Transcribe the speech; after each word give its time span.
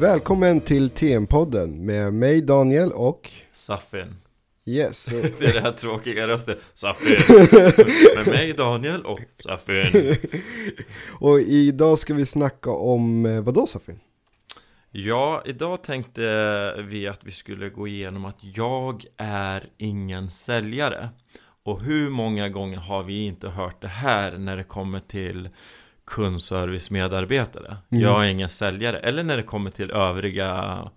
Välkommen 0.00 0.60
till 0.60 0.90
TM-podden 0.90 1.84
med 1.84 2.14
mig 2.14 2.42
Daniel 2.42 2.92
och 2.92 3.30
Saffin. 3.52 4.16
Yes. 4.64 5.04
Det 5.38 5.44
är 5.44 5.52
det 5.52 5.60
här 5.60 5.72
tråkiga 5.72 6.28
rösten. 6.28 6.56
Saffin. 6.74 7.16
Med 8.16 8.26
mig 8.26 8.52
Daniel 8.52 9.06
och 9.06 9.20
Saffin. 9.38 10.16
och 11.20 11.40
idag 11.40 11.98
ska 11.98 12.14
vi 12.14 12.26
snacka 12.26 12.70
om, 12.70 13.26
eh, 13.26 13.40
vadå 13.40 13.66
Safin? 13.66 14.00
Ja, 14.90 15.42
idag 15.46 15.82
tänkte 15.82 16.84
vi 16.88 17.08
att 17.08 17.24
vi 17.24 17.30
skulle 17.30 17.70
gå 17.70 17.88
igenom 17.88 18.24
att 18.24 18.38
jag 18.40 19.04
är 19.16 19.68
ingen 19.78 20.30
säljare. 20.30 21.08
Och 21.62 21.82
hur 21.82 22.10
många 22.10 22.48
gånger 22.48 22.78
har 22.78 23.02
vi 23.02 23.24
inte 23.24 23.48
hört 23.48 23.82
det 23.82 23.88
här 23.88 24.38
när 24.38 24.56
det 24.56 24.64
kommer 24.64 25.00
till 25.00 25.48
kundservice-medarbetare? 26.10 27.76
Mm. 27.90 28.02
Jag 28.02 28.24
är 28.24 28.28
ingen 28.28 28.48
säljare. 28.48 28.98
Eller 28.98 29.22
när 29.22 29.36
det 29.36 29.42
kommer 29.42 29.70
till 29.70 29.90
övriga 29.90 30.90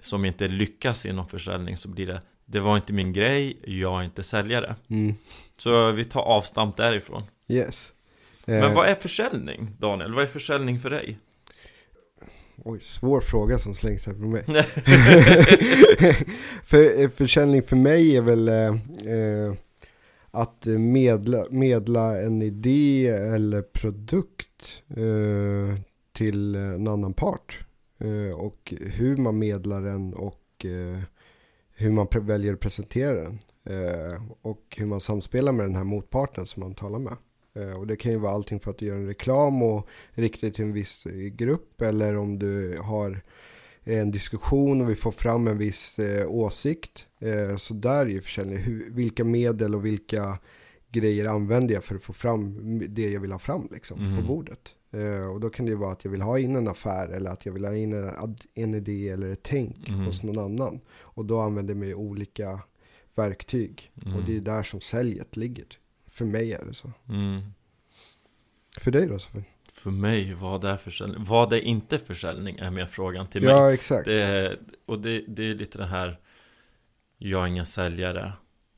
som 0.00 0.24
inte 0.24 0.48
lyckas 0.48 1.06
inom 1.06 1.28
försäljning 1.28 1.76
så 1.76 1.88
blir 1.88 2.06
det 2.06 2.22
Det 2.46 2.60
var 2.60 2.76
inte 2.76 2.92
min 2.92 3.12
grej, 3.12 3.58
jag 3.64 4.00
är 4.00 4.04
inte 4.04 4.22
säljare. 4.22 4.76
Mm. 4.88 5.14
Så 5.56 5.92
vi 5.92 6.04
tar 6.04 6.20
avstamp 6.20 6.76
därifrån. 6.76 7.22
Yes. 7.48 7.92
Men 8.44 8.62
Eh, 8.62 8.74
vad 8.74 8.88
är 8.88 8.94
försäljning, 8.94 9.76
Daniel? 9.78 10.14
Vad 10.14 10.22
är 10.22 10.26
försäljning 10.26 10.80
för 10.80 10.90
dig? 10.90 11.18
Oj, 12.64 12.80
svår 12.80 13.20
fråga 13.20 13.58
som 13.58 13.74
slängs 13.74 14.06
här 14.06 14.14
på 14.14 14.20
mig. 14.20 14.44
för, 16.64 17.02
eh, 17.02 17.08
försäljning 17.08 17.62
för 17.62 17.76
mig 17.76 18.16
är 18.16 18.22
väl 18.22 18.48
eh, 18.48 18.66
eh, 19.14 19.54
att 20.30 20.66
medla, 20.66 21.46
medla 21.50 22.20
en 22.20 22.42
idé 22.42 23.08
eller 23.08 23.62
produkt 23.62 24.47
eh, 24.88 25.80
till 26.12 26.54
en 26.54 26.88
annan 26.88 27.14
part. 27.14 27.66
Eh, 27.98 28.38
och 28.38 28.74
hur 28.80 29.16
man 29.16 29.38
medlar 29.38 29.82
den 29.82 30.14
och 30.14 30.64
eh, 30.64 31.00
hur 31.70 31.90
man 31.90 32.06
pre- 32.06 32.26
väljer 32.26 32.52
att 32.54 32.60
presentera 32.60 33.20
den. 33.22 33.38
Eh, 33.64 34.22
och 34.42 34.76
hur 34.76 34.86
man 34.86 35.00
samspelar 35.00 35.52
med 35.52 35.66
den 35.66 35.76
här 35.76 35.84
motparten 35.84 36.46
som 36.46 36.60
man 36.60 36.74
talar 36.74 36.98
med. 36.98 37.16
Eh, 37.54 37.78
och 37.78 37.86
det 37.86 37.96
kan 37.96 38.12
ju 38.12 38.18
vara 38.18 38.32
allting 38.32 38.60
för 38.60 38.70
att 38.70 38.78
du 38.78 38.86
gör 38.86 38.96
en 38.96 39.06
reklam 39.06 39.62
och 39.62 39.88
riktar 40.10 40.50
till 40.50 40.64
en 40.64 40.72
viss 40.72 41.04
grupp 41.32 41.80
eller 41.82 42.16
om 42.16 42.38
du 42.38 42.78
har 42.82 43.22
en 43.84 44.10
diskussion 44.10 44.80
och 44.80 44.90
vi 44.90 44.94
får 44.94 45.12
fram 45.12 45.46
en 45.46 45.58
viss 45.58 45.98
eh, 45.98 46.30
åsikt. 46.30 47.06
Eh, 47.18 47.56
så 47.56 47.74
där 47.74 48.00
är 48.06 48.10
ju 48.10 48.20
försäljning. 48.20 48.58
Hur, 48.58 48.90
vilka 48.90 49.24
medel 49.24 49.74
och 49.74 49.86
vilka 49.86 50.38
grejer 50.92 51.28
använder 51.28 51.74
jag 51.74 51.84
för 51.84 51.94
att 51.94 52.02
få 52.02 52.12
fram 52.12 52.82
det 52.94 53.10
jag 53.10 53.20
vill 53.20 53.32
ha 53.32 53.38
fram 53.38 53.68
liksom, 53.72 53.98
Mm. 54.00 54.16
på 54.16 54.22
bordet. 54.22 54.74
Eh, 54.90 55.32
och 55.32 55.40
då 55.40 55.50
kan 55.50 55.66
det 55.66 55.70
ju 55.72 55.78
vara 55.78 55.92
att 55.92 56.04
jag 56.04 56.10
vill 56.10 56.22
ha 56.22 56.38
in 56.38 56.56
en 56.56 56.68
affär 56.68 57.08
eller 57.08 57.30
att 57.30 57.46
jag 57.46 57.52
vill 57.52 57.64
ha 57.64 57.76
in 57.76 57.92
en, 57.92 58.36
en 58.54 58.74
idé 58.74 59.08
eller 59.08 59.30
ett 59.30 59.42
tänk 59.42 59.88
Mm. 59.88 60.00
hos 60.00 60.22
någon 60.22 60.38
annan. 60.38 60.80
Och 61.00 61.24
då 61.24 61.40
använder 61.40 61.74
jag 61.74 61.78
mig 61.80 61.94
olika 61.94 62.60
verktyg. 63.14 63.92
Mm. 64.04 64.16
Och 64.16 64.24
det 64.24 64.36
är 64.36 64.40
där 64.40 64.62
som 64.62 64.80
säljet 64.80 65.36
ligger. 65.36 65.66
För 66.06 66.24
mig 66.24 66.52
är 66.52 66.64
det 66.64 66.74
så. 66.74 66.92
Mm. 67.08 67.40
För 68.80 68.90
dig 68.90 69.06
då 69.06 69.18
Sofie? 69.18 69.44
För 69.72 69.90
mig, 69.90 70.34
vad 70.34 70.64
är 70.64 70.76
försäljning? 70.76 71.24
Vad 71.24 71.52
är 71.52 71.60
inte 71.60 71.98
försäljning? 71.98 72.58
Är 72.58 72.70
mer 72.70 72.86
frågan 72.86 73.26
till 73.26 73.42
mig. 73.42 73.50
Ja, 73.50 73.72
exakt. 73.72 74.04
Det 74.06 74.22
är, 74.22 74.58
och 74.86 74.98
det, 75.00 75.24
det 75.28 75.50
är 75.50 75.54
lite 75.54 75.78
den 75.78 75.88
här 75.88 76.20
Jag 77.18 77.42
är 77.42 77.46
ingen 77.46 77.66
säljare 77.66 78.32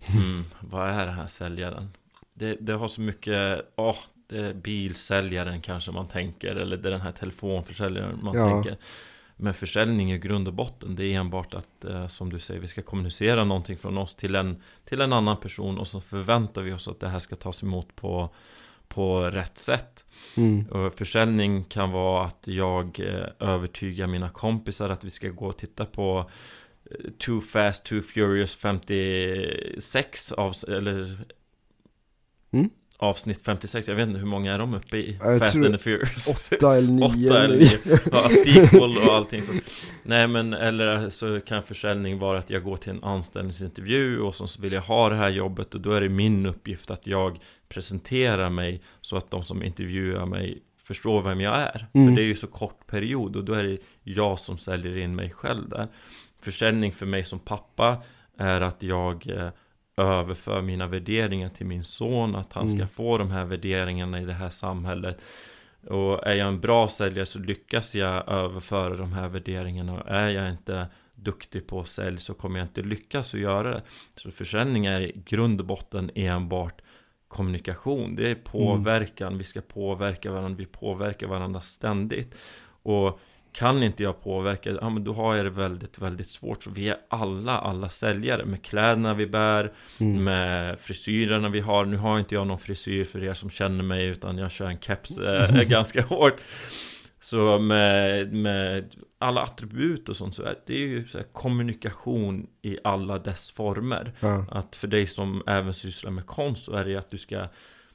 mm, 0.09 0.45
Vad 0.61 0.89
är 0.91 1.07
det 1.07 1.13
här 1.13 1.27
säljaren? 1.27 1.89
Det, 2.35 2.57
det 2.61 2.73
har 2.73 2.89
så 2.89 3.01
mycket 3.01 3.61
Åh, 3.77 3.97
det 4.29 4.39
är 4.39 4.55
bilsäljaren 4.55 5.61
kanske 5.61 5.91
man 5.91 6.09
tänker 6.09 6.57
Eller 6.57 6.77
det 6.77 6.89
är 6.89 6.93
den 6.93 7.01
här 7.01 7.13
telefonförsäljaren 7.13 8.19
man 8.23 8.37
Ja. 8.37 8.49
tänker 8.51 8.77
Men 9.37 9.55
försäljning 9.55 10.13
i 10.13 10.19
grund 10.19 10.49
och 10.49 10.55
botten 10.55 10.97
Det 10.97 11.05
är 11.05 11.19
enbart 11.21 11.55
att 11.55 11.85
eh, 11.85 12.07
Som 12.07 12.31
du 12.33 12.39
säger 12.39 12.61
Vi 12.61 12.69
ska 12.69 12.83
kommunicera 12.83 13.45
någonting 13.45 13.77
från 13.79 13.99
oss 13.99 14.15
till 14.15 14.35
en 14.35 14.63
Till 14.85 15.01
en 15.01 15.13
annan 15.13 15.37
person 15.37 15.79
Och 15.79 15.89
så 15.89 16.01
förväntar 16.01 16.63
vi 16.63 16.73
oss 16.73 16.89
att 16.89 17.01
det 17.01 17.09
här 17.09 17.19
ska 17.19 17.37
tas 17.37 17.63
emot 17.63 17.97
på 17.97 18.29
På 18.89 19.21
rätt 19.31 19.59
sätt 19.59 20.05
Mm. 20.37 20.67
och 20.67 20.95
försäljning 20.95 21.65
kan 21.65 21.91
vara 21.93 22.27
att 22.27 22.43
jag 22.45 23.01
eh, 23.01 23.49
övertygar 23.49 24.07
mina 24.07 24.29
kompisar 24.31 24.89
att 24.91 25.05
vi 25.05 25.11
ska 25.11 25.29
gå 25.29 25.47
och 25.47 25.57
titta 25.59 25.85
på 25.85 26.31
Too 27.19 27.41
Fast, 27.41 27.85
Too 27.85 28.03
Furious 28.03 28.55
56 28.55 30.33
avs 30.33 30.65
eller 30.65 31.19
Mm. 32.53 32.71
Avsnitt 32.97 33.45
56, 33.45 33.89
jag 33.89 33.95
vet 33.95 34.09
inte 34.09 34.19
hur 34.19 34.27
många 34.27 34.55
är 34.55 34.59
de 34.59 34.75
uppe 34.75 34.97
i? 34.97 35.19
Jag 35.21 35.39
Fast 35.39 35.57
and 35.57 35.73
the 35.73 35.79
Furious 35.79 36.29
Åtta 36.29 36.77
eller 36.77 36.93
nio. 36.93 37.05
Åtta 37.05 37.45
eller 37.45 37.57
nio, 37.57 37.99
ja, 38.13 38.29
sequel 38.45 38.99
och 38.99 39.15
allting 39.15 39.43
så. 39.43 39.53
Nej 40.03 40.29
men 40.29 40.53
eller 40.55 41.09
så 41.09 41.41
kan 41.41 41.63
försäljning 41.63 42.19
vara 42.19 42.39
att 42.39 42.51
jag 42.51 42.63
går 42.63 42.77
till 42.77 42.91
en 42.91 43.05
anställningsintervju 43.05 44.21
och 44.21 44.35
så 44.35 44.63
vill 44.63 44.73
jag 44.73 44.83
ha 44.83 45.09
det 45.09 45.17
här 45.17 45.29
jobbet 45.29 45.75
och 45.75 45.81
då 45.81 45.93
är 45.93 46.01
det 46.01 46.09
min 46.09 46.47
uppgift 46.47 46.91
att 46.91 47.07
jag 47.07 47.39
presenterar 47.69 48.51
mig 48.51 48.83
så 49.01 49.17
att 49.17 49.31
de 49.31 49.43
som 49.45 49.63
intervjuar 49.63 50.27
mig 50.27 50.63
förstår 50.85 51.23
vem 51.23 51.41
jag 51.41 51.55
är. 51.55 51.87
Mm. 51.93 52.09
För 52.09 52.17
det 52.17 52.23
är 52.23 52.27
ju 52.27 52.37
så 52.37 52.47
kort 52.47 52.87
period 52.87 53.37
och 53.37 53.45
då 53.45 53.53
är 53.53 53.65
det 53.65 53.79
jag 54.03 54.41
som 54.41 54.59
säljer 54.59 54.97
in 54.97 55.15
mig 55.15 55.31
själv 55.31 55.69
där. 55.69 55.89
Försäljning 56.41 56.93
för 56.93 57.07
mig 57.07 57.25
som 57.25 57.39
pappa 57.39 58.03
är 58.37 58.61
att 58.61 58.83
jag 58.83 59.27
eh, 59.31 59.49
överför 59.97 60.63
mina 60.63 60.87
värderingar 60.87 61.49
till 61.49 61.67
min 61.67 61.85
son, 61.85 62.35
att 62.37 62.53
han 62.53 62.69
ska 62.69 62.77
Mm. 62.77 62.89
få 62.89 63.19
de 63.19 63.31
här 63.31 63.45
värderingarna 63.45 64.21
i 64.21 64.25
det 64.25 64.33
här 64.33 64.49
samhället. 64.51 65.19
Och 65.89 66.27
är 66.27 66.35
jag 66.35 66.49
en 66.49 66.61
bra 66.61 66.89
säljare 66.89 67.27
så 67.27 67.39
lyckas 67.39 67.95
jag 67.95 68.29
överföra 68.29 68.97
de 68.97 69.13
här 69.13 69.29
värderingarna. 69.29 69.93
Och 69.93 70.09
är 70.11 70.29
jag 70.29 70.51
inte 70.51 70.87
duktig 71.15 71.67
på 71.67 71.85
sälj 71.85 72.19
så 72.19 72.35
kommer 72.35 72.59
jag 72.59 72.67
inte 72.67 72.83
lyckas 72.83 73.35
att 73.35 73.41
göra 73.41 73.71
det. 73.71 73.83
Så 74.17 74.31
försäljning 74.31 74.87
är 74.87 75.01
i 75.01 75.23
grund 75.27 75.61
och 75.61 75.67
botten 75.67 76.11
enbart 76.15 76.81
kommunikation. 77.29 78.17
Det 78.17 78.31
är 78.31 78.35
påverkan. 78.35 79.39
Vi 79.39 79.45
ska 79.45 79.61
påverka 79.61 80.31
varandra. 80.33 80.59
Vi 80.59 80.67
påverkar 80.67 81.27
varandra 81.27 81.61
ständigt. 81.61 82.35
Och 82.83 83.21
kan 83.53 83.83
inte 83.83 84.03
jag 84.03 84.23
påverka, 84.23 84.71
ja 84.71 84.91
men 84.91 85.05
då 85.05 85.13
har 85.13 85.35
jag 85.37 85.47
det 85.47 85.51
väldigt, 85.51 85.99
väldigt 85.99 86.29
svårt. 86.29 86.63
Så 86.63 86.71
vi 86.71 86.89
är 86.89 86.97
alla, 87.09 87.59
alla 87.59 87.89
säljare 87.89 88.45
med 88.45 88.63
kläderna 88.63 89.15
vi 89.15 89.27
bär, 89.27 89.73
Mm. 89.99 90.25
med 90.25 90.81
frisyrerna 90.81 91.49
vi 91.49 91.61
har. 91.61 91.85
Nu 91.85 91.97
har 91.97 92.19
inte 92.19 92.35
jag 92.35 92.47
någon 92.47 92.59
frisyr 92.59 93.05
för 93.05 93.25
er 93.25 93.35
som 93.35 93.51
känner 93.51 93.85
mig, 93.85 94.07
utan 94.07 94.39
jag 94.39 94.51
kör 94.51 94.67
en 94.67 94.79
keps 94.81 95.19
eh, 95.19 95.63
ganska 95.69 96.03
hårt. 96.03 96.37
Så 97.21 97.59
med, 97.59 98.33
med 98.33 98.95
alla 99.19 99.41
attribut 99.43 100.09
och 100.09 100.17
sånt 100.17 100.35
så 100.35 100.43
är 100.43 100.55
det 100.67 100.75
är 100.75 100.87
ju 100.87 101.07
kommunikation 101.33 102.47
i 102.63 102.79
alla 102.85 103.19
dess 103.19 103.51
former. 103.51 104.13
Ja. 104.21 104.45
Att 104.51 104.77
för 104.77 104.89
dig 104.89 105.07
som 105.07 105.43
även 105.47 105.75
sysslar 105.75 106.11
med 106.11 106.27
konst 106.27 106.65
så 106.65 106.73
är 106.73 106.85
det 106.85 106.97
att 106.97 107.11
du 107.11 107.19
ska 107.19 107.47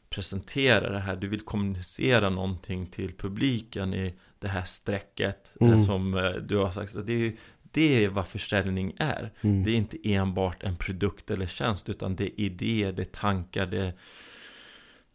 presentera 0.10 0.90
det 0.90 1.00
här. 1.00 1.16
Du 1.16 1.28
vill 1.28 1.42
kommunicera 1.42 2.30
någonting 2.30 2.86
till 2.88 3.14
publiken 3.18 3.94
i 3.94 4.14
det 4.46 4.52
här 4.52 4.64
strecket 4.66 5.52
eh, 5.62 5.68
Mm. 5.68 5.86
som 5.86 6.14
eh, 6.18 6.32
du 6.32 6.58
har 6.58 6.72
sagt. 6.72 6.92
Så 6.92 7.02
det 7.02 7.14
är 7.28 7.34
det 7.72 8.04
är 8.06 8.10
vad 8.10 8.28
försäljning 8.28 8.94
är. 8.98 9.32
Mm. 9.42 9.64
Det 9.64 9.72
är 9.72 9.76
inte 9.76 9.98
enbart 10.14 10.64
en 10.64 10.76
produkt 10.76 11.32
eller 11.32 11.46
tjänst 11.46 11.90
utan 11.90 12.16
det 12.16 12.24
är 12.24 12.40
idéer, 12.46 12.92
det 12.92 13.02
är 13.02 13.06
tankar, 13.06 13.66
det 13.66 13.78
är 13.78 13.94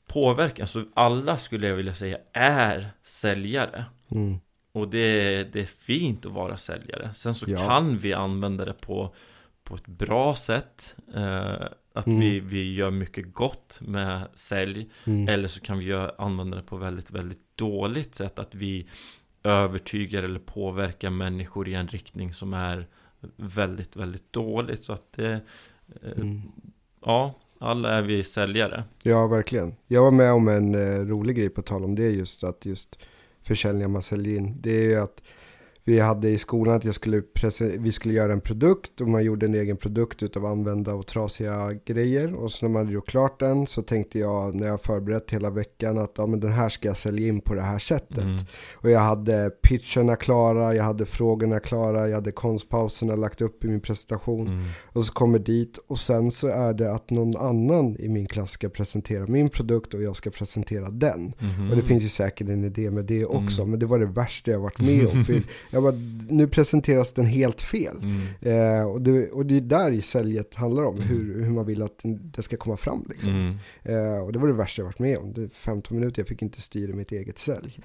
påverkan. 0.06 0.66
Så 0.66 0.84
alla 0.94 1.38
skulle 1.38 1.68
jag 1.68 1.76
vilja 1.76 1.94
säga 1.94 2.18
är 2.32 2.90
säljare. 3.02 3.84
Mm. 4.10 4.40
Och 4.72 4.88
det, 4.88 5.44
det 5.52 5.60
är 5.60 5.66
fint 5.66 6.26
att 6.26 6.32
vara 6.32 6.56
säljare. 6.56 7.10
Sen 7.14 7.34
så 7.34 7.44
Ja. 7.48 7.66
kan 7.68 7.98
vi 7.98 8.12
använda 8.12 8.64
det 8.64 8.72
på, 8.72 9.14
på 9.64 9.74
ett 9.74 9.86
bra 9.86 10.36
sätt. 10.36 10.94
Eh, 11.14 11.54
att 11.92 12.06
Mm. 12.06 12.20
vi, 12.20 12.40
vi 12.40 12.74
gör 12.74 12.90
mycket 12.90 13.32
gott 13.34 13.78
med 13.82 14.28
sälj. 14.34 14.90
Mm. 15.04 15.28
Eller 15.28 15.48
så 15.48 15.60
kan 15.60 15.78
vi 15.78 15.84
gör, 15.84 16.14
använda 16.18 16.56
det 16.56 16.62
på 16.62 16.76
väldigt, 16.76 17.10
väldigt 17.10 17.56
dåligt 17.56 18.14
sätt. 18.14 18.38
Att 18.38 18.54
vi 18.54 18.88
övertygar 19.44 20.22
eller 20.22 20.38
påverkar 20.40 21.10
människor 21.10 21.68
i 21.68 21.74
en 21.74 21.88
riktning 21.88 22.34
som 22.34 22.54
är 22.54 22.86
väldigt, 23.36 23.96
väldigt 23.96 24.32
dåligt. 24.32 24.84
Så 24.84 24.92
att 24.92 25.12
det, 25.16 25.32
eh, 26.02 26.12
Mm. 26.16 26.40
ja, 27.04 27.34
alla 27.58 27.90
är 27.94 28.02
vi 28.02 28.24
säljare. 28.24 28.84
Ja, 29.02 29.26
verkligen. 29.26 29.74
Jag 29.86 30.02
var 30.02 30.10
med 30.10 30.32
om 30.32 30.48
en 30.48 30.74
eh, 30.74 31.00
rolig 31.06 31.36
grej 31.36 31.48
på 31.48 31.62
tal 31.62 31.84
om 31.84 31.94
det 31.94 32.10
just 32.10 32.44
att 32.44 32.66
just 32.66 32.98
försäljningar 33.42 33.88
man 33.88 34.02
säljer 34.02 34.36
in. 34.38 34.56
Det 34.60 34.70
är 34.70 34.84
ju 34.84 34.96
att 34.96 35.22
vi 35.90 36.00
hade 36.00 36.28
i 36.28 36.38
skolan 36.38 36.76
att 36.76 36.84
jag 36.84 36.94
skulle 36.94 37.22
vi 37.78 37.92
skulle 37.92 38.14
göra 38.14 38.32
en 38.32 38.40
produkt 38.40 39.00
och 39.00 39.08
man 39.08 39.24
gjorde 39.24 39.46
en 39.46 39.54
egen 39.54 39.76
produkt 39.76 40.22
utav 40.22 40.46
använda 40.46 40.94
och 40.94 41.06
trasiga 41.06 41.72
grejer. 41.84 42.34
Och 42.34 42.52
så 42.52 42.66
när 42.66 42.72
man 42.72 42.82
hade 42.82 42.92
gjort 42.92 43.08
klart 43.08 43.40
den 43.40 43.66
så 43.66 43.82
tänkte 43.82 44.18
jag 44.18 44.54
när 44.54 44.66
jag 44.66 44.80
förberett 44.80 45.30
hela 45.30 45.50
veckan 45.50 45.98
att 45.98 46.14
ja, 46.16 46.26
men 46.26 46.40
den 46.40 46.52
här 46.52 46.68
ska 46.68 46.88
jag 46.88 46.96
sälja 46.96 47.28
in 47.28 47.40
på 47.40 47.54
det 47.54 47.62
här 47.62 47.78
sättet. 47.78 48.18
Mm. 48.18 48.44
Och 48.74 48.90
jag 48.90 49.00
hade 49.00 49.50
pitcherna 49.50 50.16
klara, 50.16 50.74
jag 50.74 50.84
hade 50.84 51.06
frågorna 51.06 51.60
klara, 51.60 52.08
jag 52.08 52.14
hade 52.14 52.32
konstpauserna 52.32 53.16
lagt 53.16 53.40
upp 53.40 53.64
i 53.64 53.68
min 53.68 53.80
presentation. 53.80 54.46
Mm. 54.46 54.64
Och 54.92 55.04
så 55.04 55.12
kommer 55.12 55.38
dit 55.38 55.78
och 55.86 55.98
sen 55.98 56.30
så 56.30 56.48
är 56.48 56.74
det 56.74 56.92
att 56.92 57.10
någon 57.10 57.36
annan 57.36 57.96
i 57.98 58.08
min 58.08 58.26
klass 58.26 58.50
ska 58.50 58.68
presentera 58.68 59.26
min 59.26 59.48
produkt 59.48 59.94
och 59.94 60.02
jag 60.02 60.16
ska 60.16 60.30
presentera 60.30 60.90
den. 60.90 61.32
Mhm. 61.38 61.70
Och 61.70 61.76
det 61.76 61.82
finns 61.82 62.04
ju 62.04 62.08
säkert 62.08 62.48
en 62.48 62.64
idé 62.64 62.90
med 62.90 63.04
det 63.04 63.24
också, 63.24 63.60
Mm. 63.62 63.70
men 63.70 63.80
det 63.80 63.86
var 63.86 63.98
det 63.98 64.06
värsta 64.06 64.50
jag 64.50 64.60
varit 64.60 64.78
med 64.80 65.06
om. 65.08 65.24
För 65.24 65.42
jag 65.70 65.79
Jag 65.84 65.94
bara, 65.94 66.02
nu 66.28 66.46
presenteras 66.46 67.12
den 67.12 67.26
helt 67.26 67.62
fel. 67.62 67.96
Mm. 68.02 68.20
Eh, 68.80 68.84
och, 68.90 69.02
det, 69.02 69.30
och 69.30 69.46
det 69.46 69.56
är 69.56 69.60
där 69.60 70.00
säljet 70.00 70.54
handlar 70.54 70.82
om, 70.84 70.96
Mm. 70.96 71.08
hur, 71.08 71.44
hur 71.44 71.50
man 71.50 71.66
vill 71.66 71.82
att 71.82 72.00
det 72.04 72.42
ska 72.42 72.56
komma 72.56 72.76
fram. 72.76 73.04
Liksom. 73.10 73.32
Mm. 73.32 73.56
Eh, 73.82 74.20
och 74.24 74.32
det 74.32 74.38
var 74.38 74.46
det 74.48 74.54
värsta 74.54 74.82
jag 74.82 74.86
varit 74.86 74.98
med 74.98 75.18
om. 75.18 75.32
Det 75.32 75.42
är 75.42 75.48
15 75.48 75.96
minuter, 75.98 76.20
jag 76.20 76.28
fick 76.28 76.42
inte 76.42 76.60
styra 76.60 76.94
mitt 76.94 77.12
eget 77.12 77.38
sälj. 77.38 77.80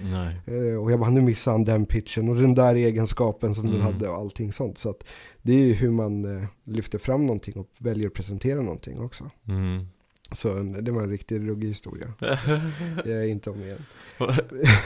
Eh, 0.46 0.84
och 0.84 0.92
jag 0.92 1.00
bara, 1.00 1.10
nu 1.10 1.22
missade 1.22 1.54
han 1.58 1.64
den 1.64 1.86
pitchen 1.86 2.30
och 2.30 2.36
den 2.36 2.56
där 2.56 2.76
egenskapen 2.76 3.56
som 3.56 3.66
den 3.66 3.76
Mm. 3.82 3.86
hade 3.94 4.08
och 4.10 4.16
allting 4.16 4.52
sånt. 4.54 4.78
Så 4.78 4.90
att 4.90 5.04
det 5.42 5.54
är 5.54 5.66
ju 5.66 5.74
hur 5.74 5.92
man 5.92 6.38
eh, 6.38 6.48
lyfter 6.66 6.98
fram 6.98 7.26
någonting 7.26 7.54
och 7.58 7.68
väljer 7.80 8.08
att 8.08 8.14
presentera 8.14 8.62
någonting 8.62 9.00
också. 9.00 9.30
Så 10.32 10.54
det 10.82 10.92
var 10.92 11.02
en 11.02 11.10
riktig 11.10 11.50
ruggig 11.50 11.68
historia. 11.68 12.14
Jag 13.06 13.18
är 13.18 13.28
inte 13.28 13.50
om 13.50 13.64
igen. 13.64 13.86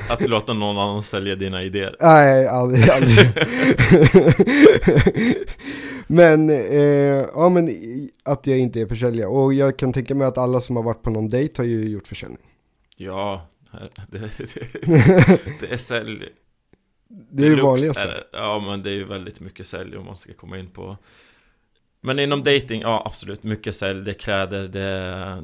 Att 0.09 0.30
låta 0.30 0.53
någon 0.53 0.77
annan 0.77 1.03
sälja 1.03 1.36
dina 1.36 1.63
idéer. 1.63 1.95
Nej, 2.00 2.47
aldrig. 2.47 2.89
aldrig. 2.89 3.27
men, 6.07 6.50
eh, 6.50 7.25
ja, 7.36 7.50
men 7.50 7.69
att 8.24 8.47
jag 8.47 8.59
inte 8.59 8.81
är 8.81 8.86
försäljare. 8.86 9.27
Och 9.27 9.53
jag 9.53 9.77
kan 9.77 9.94
tänka 9.94 10.15
mig 10.15 10.27
att 10.27 10.38
alla 10.38 10.59
som 10.59 10.75
har 10.75 10.83
varit 10.83 11.01
på 11.01 11.09
någon 11.09 11.30
dejt 11.30 11.62
har 11.62 11.65
ju 11.65 11.89
gjort 11.89 12.07
försäljning. 12.07 12.39
Ja, 12.95 13.47
det, 14.09 14.19
det, 14.19 14.30
det 15.59 15.74
är 15.74 15.77
sälj. 15.77 16.19
Det 17.07 17.44
är 17.44 17.50
det 17.50 17.56
Deluxe 17.56 17.63
vanligaste. 17.63 18.01
är 18.01 18.07
det. 18.07 18.24
Ja, 18.31 18.63
men 18.65 18.83
det 18.83 18.89
är 18.89 18.94
ju 18.94 19.06
väldigt 19.06 19.39
mycket 19.39 19.68
sälj 19.68 19.97
om 19.97 20.06
man 20.06 20.18
ska 20.18 20.33
komma 20.33 20.59
in 20.59 20.69
på 20.69 20.97
Men 22.01 22.19
inom 22.19 22.44
dating, 22.44 22.81
ja 22.81 23.04
absolut, 23.06 23.44
mycket 23.44 23.75
sälj, 23.75 24.06
det 24.06 24.12
är 24.12 24.13
kläder, 24.13 24.68
det 24.68 24.81
är 24.81 25.44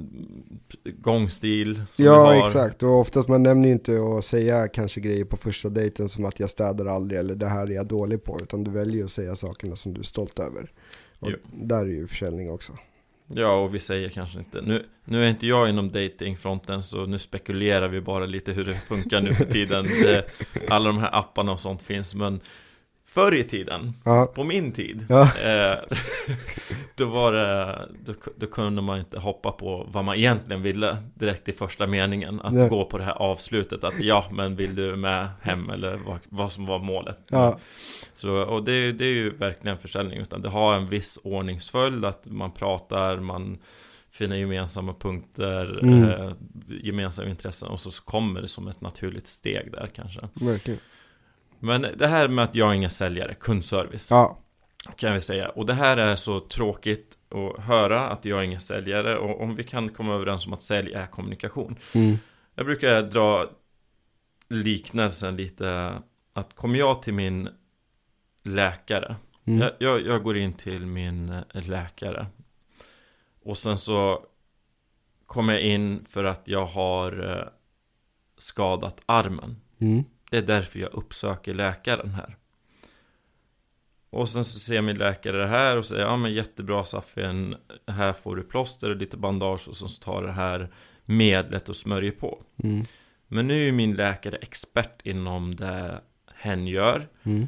gångstil 0.83 1.81
Ja, 1.95 2.47
exakt. 2.47 2.83
Och 2.83 2.99
oftast 2.99 3.27
man 3.27 3.43
nämner 3.43 3.67
ju 3.67 3.73
inte 3.73 3.99
att 4.17 4.25
säga 4.25 4.67
kanske 4.67 5.01
grejer 5.01 5.25
på 5.25 5.37
första 5.37 5.69
dejten 5.69 6.09
som 6.09 6.25
att 6.25 6.39
jag 6.39 6.49
städar 6.49 6.85
aldrig 6.85 7.19
eller 7.19 7.35
det 7.35 7.47
här 7.47 7.71
är 7.71 7.75
jag 7.75 7.87
dålig 7.87 8.23
på. 8.23 8.39
Utan 8.43 8.63
du 8.63 8.71
väljer 8.71 9.05
att 9.05 9.11
säga 9.11 9.35
sakerna 9.35 9.75
som 9.75 9.93
du 9.93 9.99
är 9.99 10.03
stolt 10.05 10.39
över. 10.39 10.71
Och 11.19 11.31
Jo. 11.31 11.37
där 11.51 11.81
är 11.81 11.85
ju 11.85 12.07
försäljning 12.07 12.51
också. 12.51 12.73
Ja, 13.27 13.55
och 13.55 13.75
vi 13.75 13.79
säger 13.79 14.09
kanske 14.09 14.39
inte 14.39 14.61
nu, 14.61 14.85
nu 15.05 15.25
är 15.25 15.29
inte 15.29 15.47
jag 15.47 15.69
inom 15.69 15.91
datingfronten 15.91 16.83
så 16.83 17.05
nu 17.05 17.19
spekulerar 17.19 17.87
vi 17.87 18.01
bara 18.01 18.25
lite 18.25 18.51
hur 18.51 18.65
det 18.65 18.73
funkar 18.73 19.21
nu 19.21 19.33
för 19.33 19.45
tiden 19.45 19.85
det, 20.03 20.25
Alla 20.69 20.87
de 20.87 20.97
här 20.97 21.19
apparna 21.19 21.51
och 21.51 21.59
sånt 21.59 21.81
finns 21.81 22.15
men 22.15 22.39
Förr 23.15 23.33
i 23.33 23.43
tiden, 23.43 23.93
Ja, 24.05 24.31
på 24.35 24.43
min 24.43 24.71
tid 24.71 25.05
Ja. 25.09 25.21
eh, 25.43 25.77
Då 26.95 27.05
var 27.05 27.33
det, 27.33 27.89
då, 28.05 28.13
då 28.35 28.47
kunde 28.47 28.81
man 28.81 28.99
inte 28.99 29.19
hoppa 29.19 29.51
på 29.51 29.87
vad 29.91 30.03
man 30.05 30.15
egentligen 30.15 30.61
ville 30.61 30.97
Direkt 31.13 31.49
i 31.49 31.53
första 31.53 31.87
meningen 31.87 32.41
Att 32.41 32.53
Nej. 32.53 32.69
gå 32.69 32.85
på 32.85 32.97
det 32.97 33.03
här 33.03 33.13
avslutet 33.13 33.83
att 33.83 33.99
ja, 33.99 34.25
men 34.31 34.55
vill 34.55 34.75
du 34.75 34.95
med 34.95 35.27
hem 35.41 35.69
eller 35.69 35.95
vad, 35.97 36.19
vad 36.29 36.51
som 36.51 36.65
var 36.65 36.79
målet 36.79 37.19
ja, 37.27 37.59
så, 38.13 38.43
och 38.43 38.63
det, 38.63 38.91
det 38.91 39.05
är 39.05 39.13
ju 39.13 39.29
verkligen 39.37 39.77
försäljning, 39.77 40.19
utan 40.19 40.41
det 40.41 40.49
har 40.49 40.75
en 40.75 40.87
viss 40.89 41.19
ordningsföljd, 41.23 42.05
att 42.05 42.25
man 42.25 42.51
pratar, 42.51 43.17
man 43.17 43.57
finner 44.11 44.35
gemensamma 44.35 44.93
punkter, 44.93 45.79
Mm. 45.83 46.03
eh, 46.03 46.31
gemensamma 46.67 47.29
intressen 47.29 47.67
och 47.67 47.79
så, 47.79 47.91
så 47.91 48.03
kommer 48.03 48.41
det 48.41 48.47
som 48.47 48.67
ett 48.67 48.81
naturligt 48.81 49.27
steg 49.27 49.71
där 49.71 49.89
kanske. 49.95 50.19
verkligen. 50.33 50.79
Men 51.59 51.81
det 51.97 52.07
här 52.07 52.27
med 52.27 52.43
att 52.43 52.55
jag 52.55 52.69
är 52.69 52.73
ingen 52.73 52.89
säljare, 52.89 53.33
kundservice, 53.33 54.07
Ja, 54.11 54.37
kan 54.95 55.13
vi 55.13 55.21
säga. 55.21 55.49
Och 55.49 55.65
det 55.65 55.73
här 55.73 55.97
är 55.97 56.15
så 56.15 56.39
tråkigt 56.39 57.17
att 57.29 57.63
höra 57.63 58.09
att 58.09 58.25
jag 58.25 58.39
är 58.39 58.43
ingen 58.43 58.59
säljare 58.59 59.17
och 59.17 59.41
om 59.41 59.55
vi 59.55 59.63
kan 59.63 59.89
komma 59.89 60.15
överens 60.15 60.47
om 60.47 60.53
att 60.53 60.61
sälj 60.61 60.93
är 60.93 61.07
kommunikation. 61.07 61.79
mm, 61.93 62.17
Jag 62.55 62.65
brukar 62.65 63.01
dra 63.01 63.49
liknelsen 64.49 65.35
lite 65.35 65.93
att 66.33 66.55
kommer 66.55 66.79
jag 66.79 67.01
till 67.01 67.13
min 67.13 67.49
läkare 68.43 69.15
mm, 69.45 69.59
jag, 69.59 69.71
jag, 69.79 70.01
jag 70.05 70.23
går 70.23 70.37
in 70.37 70.53
till 70.53 70.85
min 70.85 71.41
läkare 71.51 72.27
Och 73.43 73.57
sen 73.57 73.77
så 73.77 74.25
Kommer 75.25 75.53
jag 75.53 75.61
in 75.61 76.05
för 76.09 76.23
att 76.23 76.41
jag 76.45 76.65
har 76.65 77.37
eh, 77.39 77.47
Skadat 78.37 79.01
armen. 79.05 79.61
Mm, 79.79 80.03
Det 80.29 80.37
är 80.37 80.41
därför 80.41 80.79
jag 80.79 80.93
uppsöker 80.93 81.53
läkaren 81.53 82.09
här. 82.09 82.35
Och 84.09 84.29
sen 84.29 84.45
så 84.45 84.59
ser 84.59 84.81
min 84.81 84.97
läkare 84.97 85.37
det 85.37 85.47
här 85.47 85.77
och 85.77 85.85
säger 85.85 86.03
Ja 86.03 86.17
men 86.17 86.33
jättebra 86.33 86.85
Safin 86.85 87.55
Här 87.87 88.13
får 88.13 88.35
du 88.35 88.43
plåster 88.43 88.89
och 88.89 88.95
lite 88.95 89.17
bandage 89.17 89.67
och 89.67 89.77
så 89.77 89.87
tar 89.87 90.23
det 90.23 90.31
här 90.31 90.69
medlet 91.05 91.69
och 91.69 91.75
smörjer 91.75 92.11
på. 92.11 92.43
Mm, 92.63 92.85
Men 93.27 93.47
nu 93.47 93.67
är 93.67 93.71
min 93.71 93.95
läkare 93.95 94.35
expert 94.35 95.01
inom 95.03 95.55
det 95.55 96.01
hen 96.33 96.67
gör. 96.67 97.07
Mm, 97.23 97.47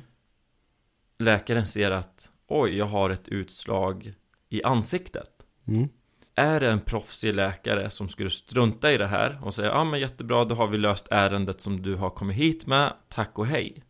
läkaren 1.20 1.68
ser 1.68 1.92
att 1.92 2.30
oj, 2.48 2.78
jag 2.78 2.86
har 2.86 3.10
ett 3.10 3.28
utslag 3.28 4.14
i 4.50 4.64
ansiktet. 4.64 5.30
mm, 5.68 5.90
Är 6.40 6.60
det 6.60 6.72
en 6.72 6.80
proffsig 6.80 7.34
läkare 7.34 7.90
som 7.90 8.10
skulle 8.10 8.30
strunta 8.30 8.92
i 8.92 8.98
det 8.98 9.08
här 9.08 9.40
och 9.44 9.54
säga 9.54 9.68
ja 9.68 9.84
men 9.84 10.00
jättebra, 10.00 10.46
då 10.46 10.56
har 10.56 10.68
vi 10.68 10.78
löst 10.78 11.08
ärendet 11.12 11.62
som 11.62 11.82
du 11.82 11.96
har 11.96 12.10
kommit 12.10 12.38
hit 12.38 12.66
med, 12.66 12.94
tack 13.10 13.40
och 13.40 13.48
hej. 13.48 13.84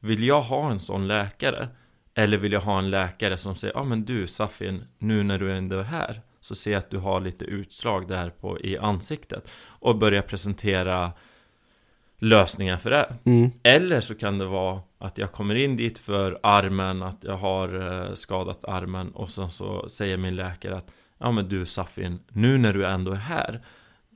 Vill 0.00 0.24
jag 0.24 0.40
ha 0.40 0.70
en 0.70 0.80
sån 0.80 1.08
läkare? 1.08 1.68
Eller 2.14 2.36
vill 2.36 2.52
jag 2.52 2.60
ha 2.60 2.78
en 2.78 2.90
läkare 2.90 3.36
som 3.36 3.56
säger 3.56 3.74
ja 3.74 3.84
men 3.84 4.04
du 4.04 4.26
Safin, 4.26 4.84
nu 4.98 5.22
när 5.22 5.38
du 5.38 5.52
ändå 5.52 5.78
är 5.78 5.82
här 5.82 6.20
så 6.40 6.54
ser 6.54 6.70
jag 6.70 6.78
att 6.78 6.90
du 6.90 6.98
har 6.98 7.20
lite 7.20 7.44
utslag 7.44 8.08
där 8.08 8.30
på 8.30 8.60
i 8.60 8.78
ansiktet 8.78 9.48
och 9.66 9.98
börja 9.98 10.22
presentera 10.22 11.12
lösningar 12.18 12.76
för 12.76 12.90
det. 12.90 13.16
mm, 13.24 13.50
Eller 13.62 14.00
så 14.00 14.14
kan 14.14 14.38
det 14.38 14.44
vara 14.44 14.80
att 14.98 15.18
jag 15.18 15.32
kommer 15.32 15.54
in 15.54 15.76
dit 15.76 15.98
för 15.98 16.38
armen, 16.42 17.02
att 17.02 17.24
jag 17.24 17.36
har 17.36 17.80
eh, 18.08 18.14
skadat 18.14 18.64
armen 18.64 19.10
och 19.10 19.30
sen 19.30 19.50
så 19.50 19.88
säger 19.88 20.16
min 20.16 20.36
läkare 20.36 20.76
att 20.76 20.90
Ja 21.18 21.30
men 21.30 21.48
du 21.48 21.66
Safin, 21.66 22.18
nu 22.28 22.58
när 22.58 22.72
du 22.72 22.86
ändå 22.86 23.12
är 23.12 23.16
här 23.16 23.60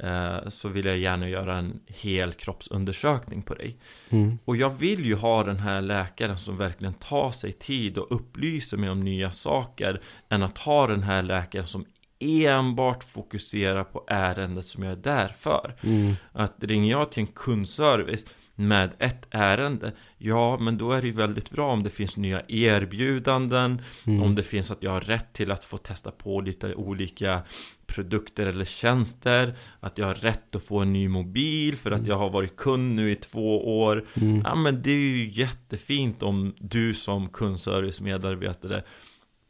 eh, 0.03 0.49
Så 0.49 0.69
vill 0.69 0.85
jag 0.87 0.99
gärna 0.99 1.29
göra 1.29 1.57
en 1.57 1.81
hel 1.87 2.33
kroppsundersökning 2.33 3.43
på 3.43 3.55
dig. 3.55 3.77
Mm, 4.11 4.39
Och 4.45 4.57
jag 4.57 4.71
vill 4.71 5.05
ju 5.05 5.15
ha 5.15 5.45
den 5.45 5.59
här 5.59 5.81
läkaren 5.81 6.39
som 6.39 6.57
verkligen 6.57 6.95
tar 6.95 7.33
sig 7.33 7.53
tid 7.53 7.99
och 7.99 8.15
upplyser 8.17 8.77
mig 8.77 8.91
om 8.91 9.01
nya 9.01 9.33
saker 9.33 10.01
Än 10.29 10.43
att 10.43 10.59
ha 10.59 10.87
den 10.87 11.03
här 11.03 11.23
läkaren 11.23 11.67
som 11.67 11.85
enbart 12.19 13.05
fokuserar 13.05 13.85
på 13.85 14.05
ärendet 14.07 14.67
som 14.67 14.83
jag 14.83 14.93
är 14.93 14.97
där 15.03 15.35
för. 15.39 15.75
Mm, 15.83 16.15
att 16.33 16.55
ringer 16.65 16.91
jag 16.91 17.13
till 17.13 17.21
en 17.21 17.27
kundservice 17.27 18.27
med 18.55 18.91
ett 18.99 19.27
ärende. 19.31 19.93
Ja, 20.19 20.59
men 20.61 20.79
då 20.79 20.93
är 20.93 21.01
det 21.01 21.07
ju 21.07 21.13
väldigt 21.13 21.51
bra 21.51 21.73
om 21.73 21.83
det 21.83 21.91
finns 21.91 22.17
nya 22.17 22.43
erbjudanden 22.49 23.83
mm, 24.07 24.23
Om 24.23 24.35
det 24.35 24.43
finns 24.43 24.71
att 24.71 24.83
jag 24.83 24.91
har 24.91 25.01
rätt 25.01 25.33
till 25.33 25.51
att 25.51 25.65
få 25.65 25.77
testa 25.77 26.11
på 26.11 26.41
lite 26.41 26.75
olika 26.75 27.43
produkter 27.87 28.47
eller 28.47 28.65
tjänster 28.65 29.55
Att 29.81 29.99
jag 29.99 30.07
har 30.07 30.15
rätt 30.15 30.57
att 30.57 30.65
få 30.65 30.79
en 30.79 30.93
ny 30.93 31.09
mobil 31.09 31.77
för 31.77 31.91
att 31.91 32.07
jag 32.07 32.19
har 32.19 32.31
varit 32.31 32.57
kund 32.57 32.95
nu 32.95 33.11
i 33.11 33.17
två 33.17 33.81
år. 33.81 34.05
Mm, 34.15 34.43
Ja 34.45 34.55
men 34.55 34.83
det 34.83 34.91
är 34.91 34.97
ju 34.97 35.31
jättefint 35.31 36.23
om 36.23 36.55
du 36.59 36.95
som 36.95 37.29
kundservice-medarbetare 37.29 38.83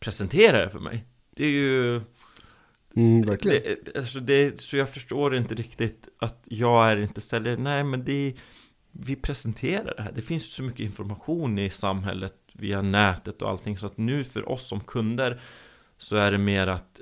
presenterar 0.01 0.65
det 0.65 0.71
för 0.71 0.79
mig. 0.79 1.05
Det 1.37 1.45
är 1.45 1.51
ju 1.51 2.01
mm, 2.97 3.23
verkligen. 3.23 3.63
det, 3.85 3.97
alltså 3.97 4.21
det, 4.21 4.61
så 4.61 4.77
jag 4.77 4.89
förstår 4.89 5.37
inte 5.37 5.55
riktigt 5.55 6.09
att 6.19 6.43
jag 6.45 6.91
är 6.91 6.97
inte 6.97 7.21
säljare. 7.21 7.57
Nej, 7.57 7.85
men 7.85 8.05
det 8.05 8.35
vi 8.93 9.17
presenterar 9.17 9.95
det 9.97 10.03
här. 10.03 10.13
Det 10.15 10.23
finns 10.23 10.53
så 10.55 10.63
mycket 10.63 10.81
information 10.81 11.59
i 11.59 11.71
samhället 11.71 12.35
via 12.53 12.83
nätet 12.83 13.43
och 13.43 13.51
allting. 13.51 13.77
Så 13.79 13.87
att 13.87 13.97
nu 13.99 14.25
för 14.25 14.49
oss 14.49 14.67
som 14.69 14.81
kunder 14.81 15.41
så 15.99 16.17
är 16.17 16.33
det 16.33 16.39
mer 16.39 16.67
att 16.67 17.01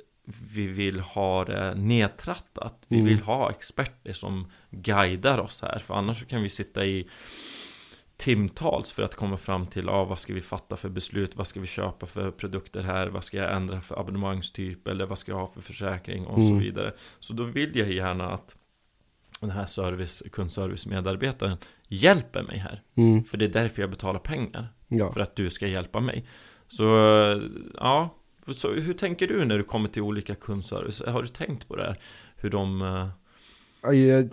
vi 0.54 0.66
vill 0.66 1.00
ha 1.00 1.44
det 1.44 1.75
nedtrattat. 1.75 2.85
Vi 2.88 2.97
Mm. 2.97 3.09
vill 3.09 3.23
ha 3.23 3.50
experter 3.50 4.12
som 4.12 4.47
guidar 4.70 5.38
oss 5.38 5.62
här. 5.62 5.78
För 5.78 5.94
annars 5.94 6.20
så 6.20 6.26
kan 6.26 6.42
vi 6.42 6.49
sitta 6.49 6.85
i 6.87 7.09
timtals 8.16 8.90
för 8.92 9.02
att 9.02 9.14
komma 9.14 9.37
fram 9.37 9.66
till 9.66 9.88
ah, 9.88 10.04
vad 10.04 10.18
ska 10.18 10.35
vi 10.35 10.40
fatta 10.40 10.76
för 10.76 10.88
beslut, 10.88 11.37
vad 11.37 11.47
ska 11.47 11.61
vi 11.61 11.66
köpa 11.66 12.06
för 12.06 12.30
produkter 12.30 12.82
här, 12.82 13.06
vad 13.06 13.25
ska 13.25 13.37
jag 13.37 13.52
ändra 13.56 13.80
för 13.80 14.00
abonnemangstyp 14.00 14.87
eller 14.88 15.06
vad 15.06 15.18
ska 15.18 15.32
jag 15.32 15.38
ha 15.38 15.47
för 15.47 15.61
försäkring 15.61 16.26
och 16.26 16.42
så 16.42 16.49
Mm. 16.49 16.59
vidare. 16.59 16.94
Så 17.18 17.32
då 17.32 17.44
vill 17.44 17.76
jag 17.78 17.92
gärna 17.92 18.30
att 18.30 18.56
den 19.40 19.50
här 19.50 19.66
service, 19.66 20.23
kundservice-medarbetaren 20.32 21.56
hjälper 21.90 22.42
mig 22.42 22.59
här. 22.59 22.82
Mm, 22.94 23.25
För 23.25 23.37
det 23.38 23.44
är 23.44 23.49
därför 23.49 23.82
jag 23.82 23.90
betalar 23.90 24.20
pengar, 24.20 24.68
ja. 24.88 25.12
för 25.12 25.20
att 25.20 25.37
du 25.37 25.50
ska 25.50 25.66
hjälpa 25.66 26.00
mig. 26.00 26.25
Så 26.68 26.85
ja, 27.75 28.14
så 28.47 28.73
hur 28.73 28.94
tänker 28.94 29.26
du 29.26 29.44
när 29.44 29.59
du 29.59 29.64
kommer 29.64 29.88
till 29.88 30.02
olika 30.02 30.35
kundservice? 30.35 31.02
Har 31.06 31.23
du 31.23 31.28
tänkt 31.28 31.68
på 31.68 31.76
det 31.76 31.82
här? 31.82 31.97
Hur 32.37 32.50
de... 32.50 33.09
Ja, 33.82 33.92
Jag, 33.92 34.28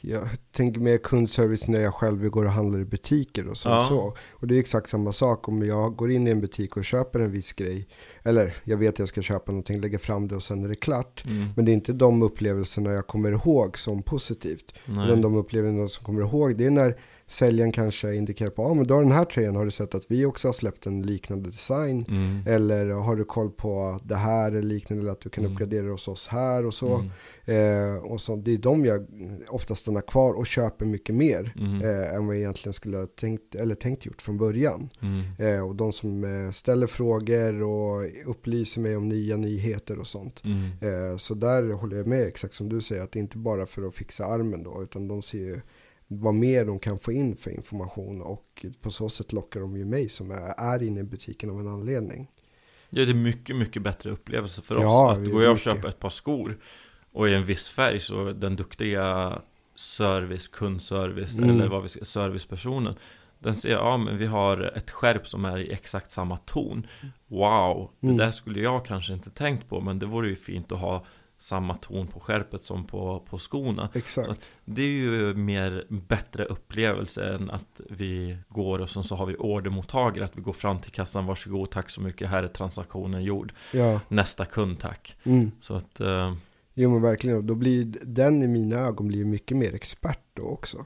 jag 0.00 0.28
tänker 0.52 0.80
mer 0.80 0.98
kundservice 0.98 1.68
när 1.68 1.80
jag 1.80 1.94
själv 1.94 2.28
går 2.28 2.44
och 2.44 2.50
handlar 2.50 2.80
i 2.80 2.84
butiker 2.84 3.48
och 3.48 3.56
sånt 3.58 3.72
Ja. 3.72 3.86
så. 3.88 4.16
Och 4.32 4.46
det 4.46 4.56
är 4.56 4.60
exakt 4.60 4.88
samma 4.88 5.12
sak 5.12 5.48
om 5.48 5.62
jag 5.66 5.96
går 5.96 6.10
in 6.10 6.26
i 6.26 6.30
en 6.30 6.40
butik 6.40 6.76
och 6.76 6.84
köper 6.84 7.20
en 7.20 7.30
viss 7.32 7.52
grej. 7.52 7.88
Eller 8.22 8.54
jag 8.64 8.76
vet 8.76 8.88
att 8.94 8.98
jag 8.98 9.08
ska 9.08 9.22
köpa 9.22 9.52
någonting, 9.52 9.80
lägger 9.80 9.98
fram 9.98 10.28
det 10.28 10.36
och 10.36 10.42
sen 10.42 10.64
är 10.64 10.68
det 10.68 10.74
klart. 10.74 11.24
Mm. 11.26 11.48
Men 11.56 11.64
det 11.64 11.70
är 11.70 11.74
inte 11.74 11.92
de 11.92 12.22
upplevelserna 12.22 12.92
jag 12.92 13.06
kommer 13.06 13.32
ihåg 13.32 13.78
som 13.78 14.02
positivt. 14.02 14.74
Nej. 14.86 15.06
Utan 15.06 15.20
de 15.22 15.36
upplevelserna 15.36 15.88
som 15.88 16.04
kommer 16.04 16.20
ihåg 16.22 16.56
det 16.56 16.66
är 16.66 16.70
när 16.70 16.96
säljaren 17.26 17.72
kanske 17.72 18.14
indikerar 18.14 18.50
på, 18.50 18.62
ja 18.62 18.66
ah, 18.66 18.74
men 18.74 18.84
du 18.84 18.94
har 18.94 19.02
den 19.02 19.12
här 19.12 19.24
tröjan, 19.24 19.56
har 19.56 19.64
du 19.64 19.70
sett 19.70 19.94
att 19.94 20.04
vi 20.08 20.24
också 20.24 20.48
har 20.48 20.52
släppt 20.52 20.86
en 20.86 21.02
liknande 21.02 21.50
design? 21.50 22.04
Mm. 22.08 22.40
Eller 22.46 22.90
har 22.90 23.16
du 23.16 23.24
koll 23.24 23.50
på 23.50 24.00
det 24.04 24.14
här 24.16 24.48
eller 24.52 24.62
liknande, 24.62 25.02
eller 25.02 25.12
att 25.12 25.20
du 25.20 25.30
kan 25.30 25.44
Mm. 25.44 25.52
uppgradera 25.52 25.90
hos 25.90 26.08
oss 26.08 26.28
här 26.28 26.66
och 26.66 26.74
så. 26.74 26.94
Mm. 26.94 27.10
Eh, 27.94 27.96
och 27.96 28.20
så. 28.20 28.36
Det 28.36 28.54
är 28.54 28.58
de 28.58 28.84
jag 28.84 29.06
ofta 29.48 29.74
stannar 29.74 30.00
kvar 30.00 30.32
och 30.38 30.46
köper 30.46 30.86
mycket 30.86 31.14
mer 31.14 31.52
Mm. 31.58 31.82
eh, 31.82 32.14
än 32.14 32.26
vad 32.26 32.36
jag 32.36 32.40
egentligen 32.42 32.72
skulle 32.74 32.96
ha 32.96 33.06
tänkt, 33.06 33.54
eller 33.54 33.74
tänkt 33.74 34.06
gjort 34.06 34.22
från 34.22 34.38
början. 34.38 34.88
Mm. 35.02 35.22
Eh, 35.38 35.66
och 35.68 35.74
de 35.76 35.92
som 35.92 36.24
eh, 36.24 36.50
ställer 36.50 36.86
frågor 36.86 37.62
och 37.62 38.02
upplyser 38.26 38.80
mig 38.80 38.96
om 38.96 39.08
nya 39.08 39.36
nyheter 39.36 39.98
och 39.98 40.06
sånt. 40.06 40.42
Mm. 40.44 40.62
Eh, 41.12 41.16
så 41.16 41.34
där 41.34 41.72
håller 41.72 41.96
jag 41.96 42.06
med 42.06 42.26
exakt 42.26 42.54
som 42.54 42.68
du 42.68 42.80
säger, 42.80 43.02
att 43.02 43.12
det 43.12 43.18
inte 43.18 43.38
bara 43.38 43.66
för 43.66 43.88
att 43.88 43.94
fixa 43.94 44.24
armen 44.26 44.62
då, 44.62 44.82
utan 44.82 45.08
de 45.08 45.22
ser 45.22 45.38
ju 45.38 45.60
vad 46.20 46.34
mer 46.34 46.64
de 46.64 46.78
kan 46.78 46.98
få 46.98 47.12
in 47.12 47.36
för 47.36 47.50
information 47.50 48.22
och 48.22 48.66
på 48.80 48.90
så 48.90 49.08
sätt 49.08 49.32
lockar 49.32 49.60
de 49.60 49.76
ju 49.76 49.84
mig 49.84 50.08
som 50.08 50.30
är, 50.30 50.54
är 50.58 50.82
inne 50.82 51.00
i 51.00 51.04
butiken 51.04 51.50
av 51.50 51.60
en 51.60 51.68
anledning. 51.68 52.28
Ja, 52.90 53.04
det 53.04 53.10
är 53.12 53.14
mycket, 53.14 53.56
mycket 53.56 53.82
bättre 53.82 54.10
upplevelse 54.10 54.62
för 54.62 54.76
oss. 54.76 54.82
Ja, 54.82 55.12
att 55.12 55.18
är 55.18 55.24
går 55.26 55.42
jag 55.42 55.50
och 55.50 55.54
mycket. 55.56 55.64
köper 55.74 55.88
ett 55.88 56.00
par 56.00 56.10
skor 56.10 56.58
och 57.12 57.28
i 57.28 57.34
en 57.34 57.44
viss 57.44 57.68
färg 57.68 58.00
så 58.00 58.32
den 58.32 58.56
duktiga 58.56 59.38
service, 59.74 60.48
kundservice 60.48 61.38
Mm. 61.38 61.50
eller 61.50 61.68
vad 61.68 61.82
vi 61.82 61.88
ska, 61.88 62.04
servicepersonen 62.04 62.94
den 63.38 63.54
säger, 63.54 63.76
ja 63.76 63.96
men 63.96 64.18
vi 64.18 64.26
har 64.26 64.72
ett 64.76 64.90
skärp 64.90 65.26
som 65.26 65.44
är 65.44 65.58
i 65.58 65.72
exakt 65.72 66.10
samma 66.10 66.36
ton. 66.36 66.86
Wow, 67.26 67.90
Mm. 68.00 68.16
det 68.16 68.24
där 68.24 68.30
skulle 68.30 68.60
jag 68.60 68.86
kanske 68.86 69.12
inte 69.12 69.30
tänkt 69.30 69.68
på, 69.68 69.80
men 69.80 69.98
det 69.98 70.06
vore 70.06 70.28
ju 70.28 70.36
fint 70.36 70.72
att 70.72 70.78
ha 70.78 71.04
samma 71.44 71.74
ton 71.74 72.06
på 72.06 72.20
skärpet 72.20 72.64
som 72.64 72.84
på, 72.86 73.20
på 73.30 73.38
skorna. 73.38 73.88
Exakt. 73.94 74.40
Det 74.64 74.82
är 74.82 74.86
ju 74.86 75.34
mer 75.34 75.86
bättre 76.08 76.44
upplevelse 76.44 77.24
än 77.34 77.50
att 77.50 77.80
vi 77.90 78.38
går 78.48 78.78
och 78.78 78.90
sen 78.90 79.04
så 79.04 79.16
har 79.16 79.26
vi 79.26 79.36
ordermottagare, 79.38 80.24
att 80.24 80.36
vi 80.36 80.42
går 80.42 80.52
fram 80.52 80.78
till 80.80 80.92
kassan, 80.92 81.26
varsågod, 81.26 81.70
tack 81.70 81.90
så 81.90 82.00
mycket, 82.00 82.28
här 82.30 82.42
är 82.42 82.48
transaktionen 82.48 83.22
gjord. 83.24 83.52
Ja. 83.72 84.00
Nästa 84.08 84.44
kund 84.44 84.78
tack. 84.80 85.16
Mm. 85.24 85.50
Så 85.60 85.74
att, 85.74 86.00
eh, 86.00 86.34
Jo 86.74 86.90
men 86.90 87.02
verkligen, 87.02 87.46
då 87.46 87.54
blir 87.54 87.92
den 88.02 88.42
i 88.42 88.46
mina 88.46 88.76
ögon 88.76 89.08
blir 89.08 89.24
mycket 89.24 89.56
mer 89.56 89.74
expert 89.74 90.20
då 90.34 90.42
också. 90.42 90.84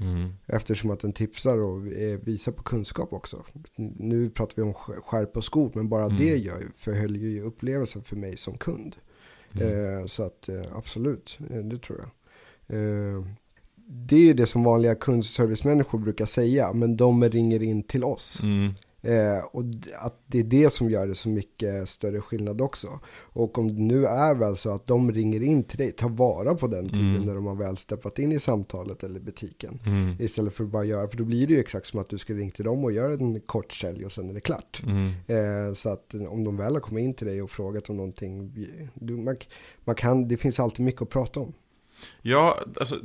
mm, 0.00 0.32
Eftersom 0.46 0.90
att 0.90 1.00
den 1.00 1.12
tipsar 1.12 1.58
och 1.58 1.86
eh, 1.86 2.18
visar 2.18 2.52
på 2.52 2.62
kunskap 2.62 3.12
också. 3.12 3.44
Nu 3.76 4.30
pratar 4.30 4.56
vi 4.56 4.62
om 4.62 4.74
sk- 4.74 5.00
skärp 5.04 5.36
och 5.36 5.44
skor, 5.44 5.70
men 5.74 5.88
bara 5.88 6.04
Mm. 6.04 6.16
det 6.16 6.36
gör 6.36 6.58
ju, 6.58 6.68
förhöljer 6.76 7.28
ju 7.30 7.40
upplevelsen 7.42 8.02
för 8.02 8.16
mig 8.16 8.36
som 8.36 8.58
kund. 8.58 8.96
Mm, 9.52 9.98
Eh, 10.00 10.06
så 10.06 10.22
att 10.22 10.48
eh, 10.48 10.62
absolut, 10.74 11.38
eh, 11.50 11.56
det 11.56 11.78
tror 11.78 11.98
jag. 11.98 12.08
Eh, 12.78 13.24
det 13.90 14.16
är 14.16 14.20
ju 14.24 14.34
det 14.34 14.46
som 14.46 14.64
vanliga 14.64 14.94
kundservicemänniskor 14.94 15.98
brukar 15.98 16.26
säga, 16.26 16.72
men 16.72 16.96
de 16.96 17.24
ringer 17.28 17.62
in 17.62 17.82
till 17.82 18.04
oss. 18.04 18.42
mm, 18.42 18.74
Eh, 19.02 19.44
och 19.52 19.64
att 20.00 20.20
det 20.26 20.38
är 20.38 20.44
det 20.44 20.72
som 20.72 20.90
gör 20.90 21.06
det 21.06 21.14
så 21.14 21.28
mycket 21.28 21.88
större 21.88 22.20
skillnad 22.20 22.60
också. 22.60 23.00
Och 23.16 23.58
om 23.58 23.68
det 23.68 23.82
nu 23.82 24.06
är 24.06 24.34
väl 24.34 24.56
så 24.56 24.70
att 24.72 24.86
de 24.86 25.12
ringer 25.12 25.42
in 25.42 25.64
till 25.64 25.78
dig, 25.78 25.92
ta 25.92 26.08
vara 26.08 26.54
på 26.54 26.66
den 26.66 26.88
tiden 26.88 27.08
Mm. 27.14 27.22
när 27.26 27.34
de 27.34 27.46
har 27.46 27.54
väl 27.54 27.76
steppat 27.76 28.18
in 28.18 28.32
i 28.32 28.38
samtalet 28.38 29.02
eller 29.04 29.20
butiken. 29.20 29.80
mm, 29.86 30.16
Istället 30.20 30.54
för 30.54 30.64
att 30.64 30.70
bara 30.70 30.84
göra, 30.84 31.08
för 31.08 31.16
då 31.16 31.24
blir 31.24 31.46
det 31.46 31.52
ju 31.52 31.60
exakt 31.60 31.86
som 31.86 32.00
att 32.00 32.08
du 32.08 32.18
ska 32.18 32.34
ringa 32.34 32.50
till 32.50 32.64
dem 32.64 32.84
och 32.84 32.92
göra 32.92 33.12
en 33.12 33.40
kort 33.40 33.72
sälj 33.72 34.04
och 34.06 34.12
sen 34.12 34.30
är 34.30 34.34
det 34.34 34.40
klart. 34.40 34.82
mm. 34.86 35.12
Eh, 35.26 35.74
så 35.74 35.88
att 35.88 36.14
eh, 36.14 36.24
om 36.32 36.44
de 36.44 36.56
väl 36.56 36.74
har 36.74 36.80
kommit 36.80 37.02
in 37.02 37.14
till 37.14 37.26
dig 37.26 37.42
och 37.42 37.50
frågat 37.50 37.90
om 37.90 37.96
någonting, 37.96 38.52
du, 38.94 39.16
man, 39.16 39.36
man 39.84 39.94
kan, 39.94 40.28
det 40.28 40.36
finns 40.36 40.60
alltid 40.60 40.84
mycket 40.86 41.02
att 41.02 41.08
prata 41.10 41.40
om. 41.40 41.52
Ja, 42.22 42.58
alltså 42.80 42.96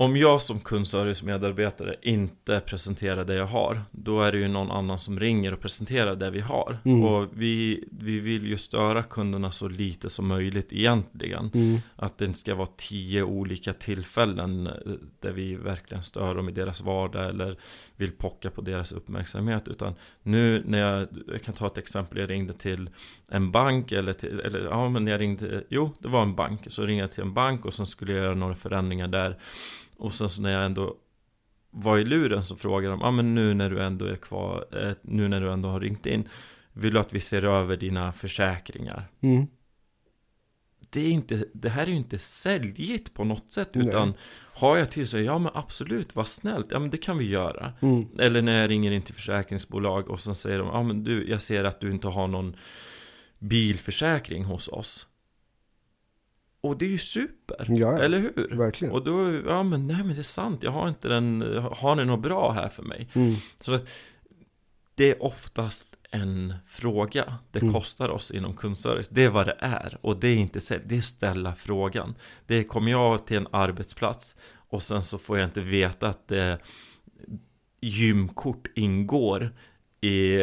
Om 0.00 0.16
jag 0.16 0.42
som 0.42 0.60
kundservice-medarbetare 0.60 1.96
inte 2.02 2.60
presenterar 2.60 3.24
det 3.24 3.34
jag 3.34 3.46
har 3.46 3.82
Då 3.90 4.22
är 4.22 4.32
det 4.32 4.38
ju 4.38 4.48
någon 4.48 4.70
annan 4.70 4.98
som 4.98 5.20
ringer 5.20 5.52
och 5.52 5.60
presenterar 5.60 6.16
det 6.16 6.30
vi 6.30 6.40
har. 6.40 6.78
Mm. 6.84 7.04
Och 7.04 7.28
vi, 7.32 7.84
vi 7.90 8.20
vill 8.20 8.46
ju 8.46 8.56
störa 8.56 9.02
kunderna 9.02 9.52
så 9.52 9.68
lite 9.68 10.10
som 10.10 10.26
möjligt 10.26 10.72
egentligen. 10.72 11.50
Mm. 11.54 11.78
Att 11.96 12.18
det 12.18 12.24
inte 12.24 12.38
ska 12.38 12.54
vara 12.54 12.68
tio 12.76 13.22
olika 13.22 13.72
tillfällen 13.72 14.66
eh, 14.66 14.72
Där 15.20 15.32
vi 15.32 15.54
verkligen 15.54 16.04
stör 16.04 16.34
dem 16.34 16.48
i 16.48 16.52
deras 16.52 16.80
vardag 16.80 17.28
Eller 17.28 17.56
vill 17.96 18.12
pocka 18.12 18.50
på 18.50 18.60
deras 18.60 18.92
uppmärksamhet. 18.92 19.68
Utan 19.68 19.94
nu 20.22 20.62
när 20.66 20.78
jag, 20.78 21.08
jag 21.32 21.42
kan 21.42 21.54
ta 21.54 21.66
ett 21.66 21.78
exempel. 21.78 22.18
Jag 22.18 22.30
ringde 22.30 22.52
till 22.52 22.90
en 23.30 23.50
bank 23.50 23.92
eller, 23.92 24.12
till, 24.12 24.40
eller 24.40 24.64
ja 24.64 24.88
men 24.88 25.06
jag 25.06 25.20
ringde 25.20 25.64
Jo 25.68 25.90
det 25.98 26.08
var 26.08 26.22
en 26.22 26.34
bank. 26.34 26.60
Så 26.66 26.86
ringde 26.86 27.02
jag 27.02 27.12
till 27.12 27.22
en 27.22 27.34
bank 27.34 27.64
och 27.64 27.74
sen 27.74 27.86
skulle 27.86 28.12
jag 28.12 28.24
göra 28.24 28.34
några 28.34 28.54
förändringar 28.54 29.08
där 29.08 29.36
Och 30.00 30.14
sen 30.14 30.28
så 30.28 30.42
när 30.42 30.50
jag 30.50 30.64
ändå 30.64 30.96
var 31.70 31.98
i 31.98 32.04
luren 32.04 32.44
så 32.44 32.56
frågade 32.56 32.92
de 32.92 33.00
Ja 33.00 33.06
ah, 33.06 33.10
men 33.10 33.34
nu 33.34 33.54
när 33.54 33.70
du 33.70 33.82
ändå 33.82 34.04
är 34.04 34.16
kvar 34.16 34.66
eh, 34.72 34.92
Nu 35.02 35.28
när 35.28 35.40
du 35.40 35.52
ändå 35.52 35.68
har 35.68 35.80
ringt 35.80 36.06
in 36.06 36.28
Vill 36.72 36.94
du 36.94 37.00
att 37.00 37.12
vi 37.12 37.20
ser 37.20 37.44
över 37.44 37.76
dina 37.76 38.12
försäkringar? 38.12 39.08
Mm. 39.20 39.46
det, 40.90 41.00
är 41.00 41.10
inte, 41.10 41.44
det 41.52 41.68
här 41.68 41.82
är 41.82 41.86
ju 41.86 41.96
inte 41.96 42.18
säljigt 42.18 43.14
på 43.14 43.24
något 43.24 43.52
sätt 43.52 43.68
Nej. 43.72 43.88
Utan 43.88 44.14
har 44.54 44.76
jag 44.76 44.90
till 44.90 45.08
sig, 45.08 45.22
ja 45.22 45.38
men 45.38 45.52
absolut, 45.54 46.14
vad 46.16 46.28
snällt, 46.28 46.66
ja 46.70 46.78
men 46.78 46.90
det 46.90 46.96
kan 46.96 47.18
vi 47.18 47.28
göra 47.28 47.72
Mm. 47.80 48.06
Eller 48.18 48.42
när 48.42 48.60
jag 48.60 48.70
ringer 48.70 48.90
in 48.90 49.02
till 49.02 49.14
försäkringsbolag 49.14 50.10
och 50.10 50.20
sen 50.20 50.34
säger 50.34 50.58
de, 50.58 50.66
ja 50.66 50.82
men 50.82 51.04
du, 51.04 51.30
jag 51.30 51.42
ser 51.42 51.64
att 51.64 51.80
du 51.80 51.90
inte 51.90 52.08
har 52.08 52.28
någon 52.28 52.56
bilförsäkring 53.38 54.44
hos 54.44 54.68
oss 54.68 55.06
Och 56.60 56.76
det 56.78 56.84
är 56.84 56.90
ju 56.90 56.98
super, 56.98 57.66
Ja, 57.68 57.98
eller 57.98 58.18
hur? 58.18 58.56
verkligen. 58.56 58.94
Och 58.94 59.04
då, 59.04 59.32
ja 59.46 59.62
men 59.62 59.86
nej 59.86 59.96
men 59.96 60.08
det 60.08 60.18
är 60.20 60.22
sant, 60.22 60.62
jag 60.62 60.70
har 60.70 60.88
inte 60.88 61.08
den, 61.08 61.42
har 61.72 61.96
ni 61.96 62.04
något 62.04 62.20
bra 62.22 62.52
här 62.52 62.68
för 62.68 62.82
mig? 62.82 63.08
Mm. 63.12 63.34
Så 63.60 63.74
att 63.74 63.84
det 64.94 65.10
är 65.10 65.22
oftast 65.22 65.96
en 66.10 66.54
fråga. 66.68 67.38
Det 67.52 67.62
Mm. 67.62 67.74
kostar 67.74 68.08
oss 68.08 68.30
inom 68.30 68.56
kundservice. 68.56 69.08
Det 69.08 69.24
är 69.24 69.30
vad 69.30 69.46
det 69.46 69.56
är. 69.58 69.98
Och 70.00 70.16
det 70.16 70.28
är 70.28 70.36
inte 70.36 70.60
sälj, 70.60 70.82
det 70.86 70.96
är 70.96 71.00
ställa 71.00 71.54
frågan. 71.54 72.14
Det 72.46 72.54
är, 72.54 72.62
kommer 72.62 72.90
jag 72.90 73.26
till 73.26 73.36
en 73.36 73.46
arbetsplats 73.50 74.36
och 74.52 74.82
sen 74.82 75.02
så 75.02 75.18
får 75.18 75.38
jag 75.38 75.48
inte 75.48 75.60
veta 75.60 76.08
att 76.08 76.28
det 76.28 76.58
gymkort 77.80 78.66
ingår 78.74 79.54
i, 80.00 80.38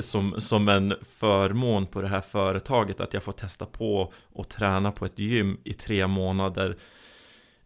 som, 0.00 0.40
som 0.40 0.68
en 0.68 0.94
förmån 1.18 1.86
på 1.86 2.02
det 2.02 2.08
här 2.08 2.20
företaget. 2.20 3.00
Att 3.00 3.14
jag 3.14 3.22
får 3.22 3.32
testa 3.32 3.66
på 3.66 4.12
och 4.32 4.48
träna 4.48 4.92
på 4.92 5.04
ett 5.04 5.18
gym 5.18 5.58
i 5.64 5.72
tre 5.72 6.06
månader 6.06 6.76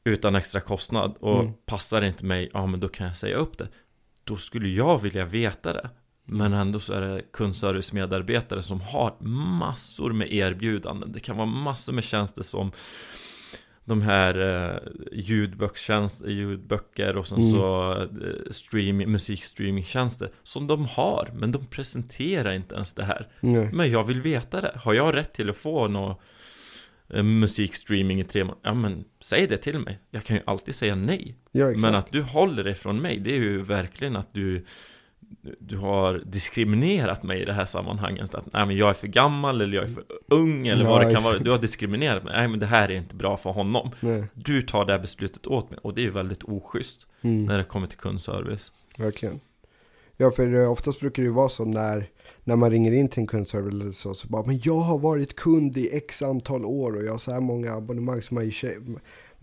utan 0.05 0.35
extra 0.35 0.61
kostnad. 0.61 1.15
Och 1.21 1.41
Mm. 1.41 1.53
passar 1.67 2.01
det 2.01 2.07
inte 2.07 2.25
mig, 2.25 2.51
ja 2.53 2.67
men 2.67 2.81
då 2.81 2.89
kan 2.89 3.07
jag 3.07 3.17
säga 3.17 3.37
upp 3.37 3.59
det. 3.59 3.69
Då 4.25 4.37
skulle 4.37 4.69
jag 4.69 5.03
vilja 5.03 5.25
veta 5.25 5.73
det. 5.73 5.91
Men 6.27 6.53
ändå 6.53 6.81
så 6.81 6.93
är 6.93 7.01
det 7.01 7.23
kundservice-medarbetare 7.33 8.63
som 8.63 8.81
har 8.81 9.15
massor 9.59 10.13
med 10.13 10.33
erbjudanden. 10.33 11.13
Det 11.13 11.21
kan 11.21 11.37
vara 11.37 11.47
massor 11.47 11.93
med 11.93 12.05
tjänster 12.05 12.43
som 12.43 12.73
de 13.85 14.03
här 14.03 14.39
eh, 14.41 14.79
ljudböcker 16.23 17.17
och 17.17 17.27
sen 17.27 17.39
Mm. 17.39 17.53
så 17.53 17.93
eh, 18.03 18.51
streaming, 18.51 19.11
musikstreamingtjänster 19.13 20.31
som 20.43 20.67
de 20.67 20.85
har, 20.87 21.31
men 21.35 21.53
de 21.53 21.67
presenterar 21.67 22.53
inte 22.53 22.75
ens 22.75 22.93
det 22.93 23.05
här. 23.05 23.29
Nej. 23.41 23.69
Men 23.73 23.91
jag 23.91 24.05
vill 24.05 24.21
veta 24.23 24.61
det. 24.61 24.73
Har 24.77 24.95
jag 24.95 25.15
rätt 25.17 25.33
till 25.33 25.51
att 25.51 25.57
få 25.57 25.89
någon 25.89 26.15
eh, 27.09 27.23
musikstreaming 27.23 28.21
i 28.21 28.25
tre 28.25 28.45
månader? 28.45 28.61
Ja 28.65 28.75
men 28.75 29.05
säg 29.21 29.47
det 29.47 29.57
till 29.57 29.79
mig. 29.79 29.99
Jag 30.11 30.25
kan 30.25 30.37
ju 30.37 30.43
alltid 30.47 30.75
säga 30.75 30.95
nej. 30.95 31.35
Ja. 31.53 31.71
Men 31.77 31.95
att 31.95 32.13
du 32.13 32.23
håller 32.23 32.65
det 32.65 32.75
från 32.75 33.01
mig, 33.03 33.19
det 33.19 33.31
är 33.35 33.39
ju 33.41 33.63
verkligen 33.63 34.17
att 34.17 34.35
du 34.35 34.65
du 35.59 35.77
har 35.77 36.23
diskriminerat 36.27 37.23
mig 37.23 37.43
i 37.43 37.45
det 37.45 37.53
här 37.53 37.67
sammanhanget. 37.67 38.35
Att 38.35 38.53
nej 38.53 38.67
men 38.67 38.77
jag 38.77 38.91
är 38.91 38.95
för 38.95 39.07
gammal 39.09 39.61
eller 39.61 39.77
jag 39.77 39.85
är 39.85 39.89
för 39.95 40.05
ung 40.29 40.67
eller 40.67 40.85
Ja, 40.85 40.91
vad 40.91 41.07
det 41.07 41.15
kan 41.15 41.23
vara. 41.23 41.39
Du 41.39 41.51
har 41.51 41.59
diskriminerat 41.59 42.25
mig, 42.25 42.33
nej 42.37 42.49
men 42.49 42.61
det 42.61 42.67
här 42.67 42.91
är 42.91 42.95
inte 42.97 43.15
bra 43.15 43.37
för 43.37 43.51
honom. 43.51 43.91
Nej. 44.01 44.25
Du 44.35 44.63
tar 44.63 44.85
det 44.85 44.93
här 44.93 45.01
beslutet 45.01 45.47
åt 45.47 45.71
mig. 45.71 45.79
Och 45.83 45.95
det 45.95 46.01
är 46.01 46.05
ju 46.05 46.11
väldigt 46.11 46.43
oschysst 46.45 47.07
Mm. 47.23 47.45
när 47.45 47.59
det 47.59 47.65
kommer 47.65 47.87
till 47.87 47.99
kundservice. 47.99 48.73
Verkligen. 48.99 49.41
Ja, 50.17 50.31
för 50.31 50.55
eh, 50.55 50.71
oftast 50.73 51.01
brukar 51.01 51.23
det 51.23 51.27
ju 51.27 51.33
vara 51.33 51.49
så 51.49 51.65
när 51.65 52.07
när 52.45 52.57
man 52.57 52.71
ringer 52.71 52.93
in 52.93 53.09
till 53.09 53.21
en 53.21 53.27
kundservice 53.27 53.73
eller 53.75 53.91
så, 53.93 54.15
så 54.15 54.29
bara, 54.29 54.47
men 54.47 54.61
jag 54.63 54.81
har 54.81 54.99
varit 54.99 55.37
kund 55.37 55.77
i 55.77 55.97
x 55.97 56.23
antal 56.23 56.65
år 56.65 56.97
och 56.97 57.05
jag 57.05 57.11
har 57.11 57.19
så 57.19 57.33
här 57.33 57.41
många 57.41 57.73
abonnemang 57.75 58.23
som 58.23 58.35
man 58.35 58.45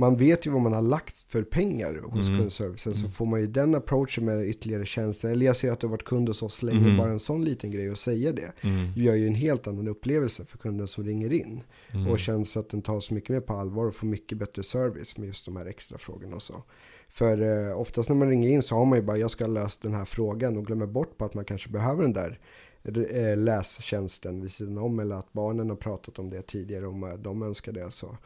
man 0.01 0.17
vet 0.17 0.45
ju 0.45 0.51
vad 0.51 0.61
man 0.61 0.73
har 0.73 0.81
lagt 0.81 1.25
för 1.27 1.43
pengar 1.43 2.01
hos 2.03 2.27
mm. 2.27 2.39
kundservicen. 2.39 2.93
Så 2.93 2.99
mm. 2.99 3.11
får 3.11 3.25
man 3.25 3.39
ju 3.39 3.47
den 3.47 3.75
approachen 3.75 4.25
med 4.25 4.47
ytterligare 4.47 4.85
tjänster. 4.85 5.29
Eller 5.29 5.45
jag 5.45 5.57
ser 5.57 5.71
att 5.71 5.79
du 5.79 5.87
har 5.87 5.91
varit 5.91 6.03
kund 6.03 6.27
hos 6.27 6.43
oss 6.43 6.63
länge, 6.63 6.85
mm. 6.85 6.97
bara 6.97 7.11
en 7.11 7.19
sån 7.19 7.45
liten 7.45 7.71
grej 7.71 7.89
att 7.89 7.97
säga 7.97 8.31
det. 8.31 8.51
Mm. 8.61 8.91
Gör 8.95 9.15
ju 9.15 9.27
en 9.27 9.35
helt 9.35 9.67
annan 9.67 9.87
upplevelse 9.87 10.45
för 10.45 10.57
kunden 10.57 10.87
som 10.87 11.03
ringer 11.03 11.33
in. 11.33 11.63
Mm. 11.93 12.07
Och 12.07 12.19
känns 12.19 12.57
att 12.57 12.69
den 12.69 12.81
tas 12.81 13.11
mycket 13.11 13.29
mer 13.29 13.39
på 13.41 13.53
allvar 13.53 13.85
och 13.85 13.95
får 13.95 14.07
mycket 14.07 14.37
bättre 14.37 14.63
service 14.63 15.17
med 15.17 15.27
just 15.27 15.45
de 15.45 15.55
här 15.55 15.65
extra 15.65 15.97
frågorna 15.97 16.35
och 16.35 16.41
så. 16.41 16.63
För 17.09 17.67
eh, 17.69 17.79
oftast 17.79 18.09
när 18.09 18.15
man 18.15 18.29
ringer 18.29 18.49
in 18.49 18.61
så 18.61 18.75
har 18.75 18.85
man 18.85 18.97
ju 18.97 19.03
bara, 19.03 19.17
jag 19.17 19.31
ska 19.31 19.47
lösa 19.47 19.79
den 19.81 19.93
här 19.93 20.05
frågan 20.05 20.57
och 20.57 20.65
glömmer 20.65 20.87
bort 20.87 21.17
på 21.17 21.25
att 21.25 21.33
man 21.33 21.45
kanske 21.45 21.69
behöver 21.69 22.03
den 22.03 22.13
där 22.13 22.39
eh, 23.11 23.37
lästjänsten 23.37 24.41
vid 24.41 24.51
sidan 24.51 24.77
om 24.77 24.99
eller 24.99 25.15
att 25.15 25.33
barnen 25.33 25.69
har 25.69 25.77
pratat 25.77 26.19
om 26.19 26.29
det 26.29 26.41
tidigare 26.41 26.87
om 26.87 27.19
de 27.19 27.43
önskar 27.43 27.71
det. 27.71 27.91
Så. 27.91 28.17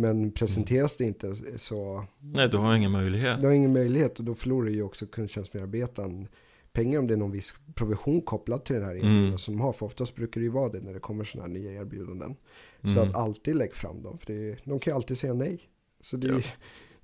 Men 0.00 0.32
presenteras 0.32 0.96
det 0.96 1.04
inte 1.04 1.34
så... 1.58 2.04
Nej, 2.18 2.48
du 2.48 2.56
har 2.56 2.76
ingen 2.76 2.90
möjlighet. 2.90 3.40
Du 3.40 3.46
har 3.46 3.52
ingen 3.52 3.72
möjlighet 3.72 4.18
och 4.18 4.24
då 4.24 4.34
förlorar 4.34 4.68
ju 4.68 4.82
också 4.82 5.06
kundtjänstmedarbetaren 5.06 6.28
pengar 6.72 6.98
om 6.98 7.06
det 7.06 7.14
är 7.14 7.18
någon 7.18 7.30
viss 7.30 7.54
provision 7.74 8.20
kopplad 8.20 8.64
till 8.64 8.74
den 8.74 8.84
här 8.84 8.94
erbjudandet 8.94 9.28
mm. 9.28 9.38
som 9.38 9.54
de 9.56 9.60
har. 9.60 9.72
För 9.72 9.86
oftast 9.86 10.14
brukar 10.14 10.40
det 10.40 10.44
ju 10.44 10.50
vara 10.50 10.68
det 10.68 10.80
när 10.80 10.94
det 10.94 11.00
kommer 11.00 11.24
sådana 11.24 11.48
här 11.48 11.54
nya 11.54 11.72
erbjudanden. 11.72 12.36
Mm. 12.82 12.94
Så 12.94 13.00
att 13.00 13.16
alltid 13.16 13.56
lägg 13.56 13.74
fram 13.74 14.02
dem, 14.02 14.18
för 14.18 14.26
det, 14.26 14.64
de 14.64 14.80
kan 14.80 14.90
ju 14.90 14.96
alltid 14.96 15.18
säga 15.18 15.34
nej. 15.34 15.60
Så 16.00 16.16
det, 16.16 16.28
ja. 16.28 16.40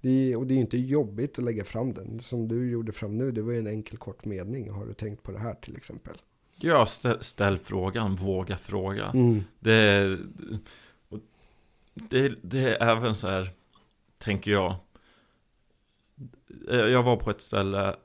det, 0.01 0.37
och 0.37 0.47
det 0.47 0.55
är 0.55 0.59
inte 0.59 0.79
jobbigt 0.79 1.39
att 1.39 1.45
lägga 1.45 1.65
fram 1.65 1.95
den. 1.95 2.21
Som 2.21 2.49
du 2.49 2.71
gjorde 2.71 2.93
fram 2.93 3.19
nu, 3.19 3.33
det 3.33 3.43
var 3.43 3.53
ju 3.53 3.59
en 3.59 3.67
enkel 3.67 3.99
kort 3.99 4.25
mening. 4.25 4.71
Har 4.71 4.87
du 4.87 4.95
tänkt 4.95 5.23
på 5.23 5.33
det 5.33 5.39
här 5.39 5.55
till 5.55 5.77
exempel? 5.77 6.17
Ja, 6.61 6.87
ställ, 6.87 7.23
ställ 7.23 7.59
frågan, 7.59 8.17
våga 8.17 8.57
fråga. 8.57 9.11
Mm. 9.15 9.43
Det 9.61 10.19
det, 11.97 12.35
det 12.43 12.77
är 12.77 12.83
även 12.91 13.15
så 13.15 13.29
här, 13.29 13.51
tänker 14.19 14.51
jag. 14.51 14.75
Eh, 16.71 16.77
jag 16.77 17.03
var 17.03 17.17
på 17.17 17.31
ett 17.31 17.41
ställe 17.41 17.97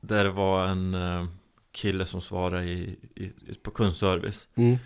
där 0.00 0.24
det 0.24 0.30
var 0.30 0.66
en 0.66 0.94
eh, 0.94 1.26
kille 1.72 2.04
som 2.04 2.20
svarade 2.20 2.64
i, 2.64 2.98
i, 3.14 3.54
på 3.62 3.70
kundservice. 3.70 4.48
Mm. 4.54 4.76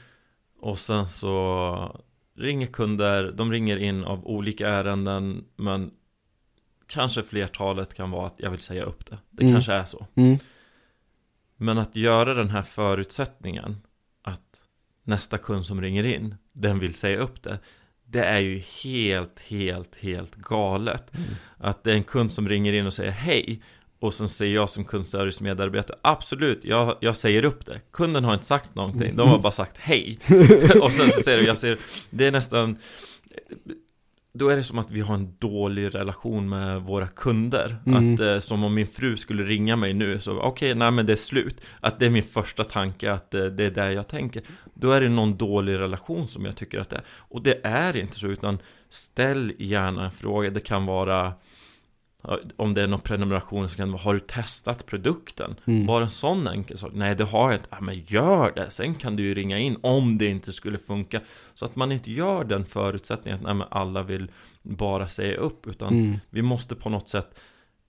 Och 0.61 0.79
sen 0.79 1.09
så 1.09 2.01
ringer 2.35 2.67
kunder, 2.67 3.33
de 3.33 3.53
ringer 3.53 3.77
in 3.77 4.05
av 4.05 4.27
olika 4.27 4.69
ärenden, 4.69 5.45
men 5.57 5.91
kanske 6.87 7.23
flertalet 7.23 7.95
kan 7.95 8.11
vara 8.11 8.27
att 8.27 8.35
jag 8.41 8.51
vill 8.51 8.61
säga 8.61 8.85
upp 8.85 9.07
det. 9.07 9.19
Det 9.31 9.43
mm. 9.43 9.55
kanske 9.55 9.73
är 9.73 9.85
så. 9.85 10.07
Mm. 10.15 10.39
Men 11.57 11.79
att 11.79 11.97
göra 11.97 12.35
den 12.35 12.51
här 12.51 12.63
förutsättningen 12.63 13.77
att 14.23 14.63
nästa 15.03 15.39
kund 15.39 15.67
som 15.67 15.81
ringer 15.81 16.07
in, 16.07 16.35
den 16.53 16.79
vill 16.79 16.95
säga 16.95 17.19
upp 17.19 17.43
det. 17.43 17.59
Det 18.15 18.25
är 18.25 18.41
ju 18.41 18.59
helt, 18.83 19.41
helt, 19.41 19.97
helt 19.97 20.35
galet. 20.35 21.15
Mm. 21.15 21.27
Att 21.59 21.85
det 21.85 21.91
är 21.91 21.95
en 21.95 22.05
kund 22.05 22.33
som 22.33 22.49
ringer 22.49 22.73
in 22.73 22.87
och 22.87 22.93
säger 22.93 23.11
hej. 23.11 23.63
Och 24.01 24.15
sen 24.15 24.29
säger 24.29 24.55
jag 24.55 24.71
som 24.71 24.85
kundservice-medarbetare 24.85 25.97
Absolut, 26.03 26.65
jag, 26.65 26.97
jag 27.01 27.17
säger 27.17 27.45
upp 27.45 27.67
det 27.67 27.81
Kunden 27.93 28.25
har 28.25 28.35
inte 28.35 28.47
sagt 28.47 28.75
någonting, 28.75 29.17
de 29.17 29.29
har 29.29 29.39
bara 29.39 29.53
sagt 29.53 29.77
hej 29.79 30.19
Och 30.81 30.93
sen 30.93 31.11
så 31.11 31.23
säger 31.23 31.47
jag 31.47 31.59
säger 31.59 31.79
Det 32.11 32.27
är 32.27 32.33
nästan 32.33 32.79
då 34.39 34.49
är 34.49 34.57
det 34.57 34.63
som 34.63 34.79
att 34.79 34.91
vi 34.91 35.01
har 35.01 35.15
en 35.15 35.37
dålig 35.39 35.95
relation 35.95 36.49
med 36.49 36.83
våra 36.83 37.07
kunder. 37.07 37.77
Mm. 37.87 38.15
Att 38.15 38.21
eh, 38.21 38.39
som 38.39 38.65
om 38.65 38.75
min 38.75 38.87
fru 38.87 39.17
skulle 39.17 39.43
ringa 39.43 39.77
mig 39.77 39.95
nu, 39.95 40.21
så 40.21 40.33
okej, 40.33 40.49
okay, 40.49 40.75
nej 40.75 40.91
men 40.91 41.07
det 41.07 41.13
är 41.13 41.17
slut. 41.17 41.61
Att 41.81 41.99
det 41.99 42.07
är 42.07 42.11
min 42.11 42.23
första 42.23 42.65
tanke, 42.65 43.13
att 43.13 43.35
eh, 43.35 43.45
det 43.45 43.65
är 43.65 43.71
där 43.71 43.91
jag 43.91 44.09
tänker. 44.09 44.43
Då 44.75 44.91
är 44.91 45.01
det 45.01 45.09
någon 45.09 45.37
dålig 45.37 45.79
relation 45.79 46.29
som 46.29 46.45
jag 46.45 46.57
tycker 46.57 46.81
att 46.81 46.91
det 46.91 46.97
är. 46.97 47.05
Och 47.09 47.43
det 47.43 47.61
är 47.63 47.97
inte 47.97 48.19
så, 48.19 48.27
utan 48.27 48.59
ställ 48.91 49.53
gärna 49.59 50.05
en 50.05 50.11
fråga. 50.11 50.51
Det 50.51 50.61
kan 50.61 50.87
vara 50.87 51.33
om 52.57 52.75
det 52.75 52.83
är 52.83 52.87
någon 52.87 53.01
prenumeration 53.01 53.69
så 53.69 53.77
kan 53.77 53.89
det 53.89 53.93
vara, 53.93 54.03
har 54.03 54.15
du 54.15 54.21
testat 54.21 54.87
produkten? 54.87 55.57
Mm. 55.65 55.87
Bara 55.87 56.05
en 56.05 56.11
sån 56.11 56.49
enkel 56.49 56.79
sak. 56.79 56.91
Nej, 56.95 57.15
det 57.15 57.25
har 57.25 57.51
jag 57.51 57.59
inte. 57.59 57.69
Ja, 57.71 57.81
men 57.81 58.05
gör 58.07 58.53
det. 58.57 58.71
Sen 58.71 58.95
kan 58.95 59.17
du 59.17 59.23
ju 59.23 59.35
ringa 59.35 59.59
in 59.59 59.77
om 59.83 60.19
det 60.19 60.27
inte 60.27 60.53
skulle 60.53 60.79
funka. 60.79 61.21
Så 61.55 61.65
att 61.65 61.77
man 61.77 61.93
inte 61.93 62.13
gör 62.13 62.45
den 62.45 62.65
förutsättningen 62.65 63.39
att 63.39 63.45
nej, 63.45 63.55
men 63.55 63.67
alla 63.71 64.03
vill 64.03 64.31
bara 64.63 65.09
säga 65.09 65.37
upp. 65.37 65.67
Utan 65.67 65.89
mm. 65.89 66.19
vi 66.31 66.43
måste 66.43 66.75
på 66.75 66.89
något 66.89 67.09
sätt 67.09 67.41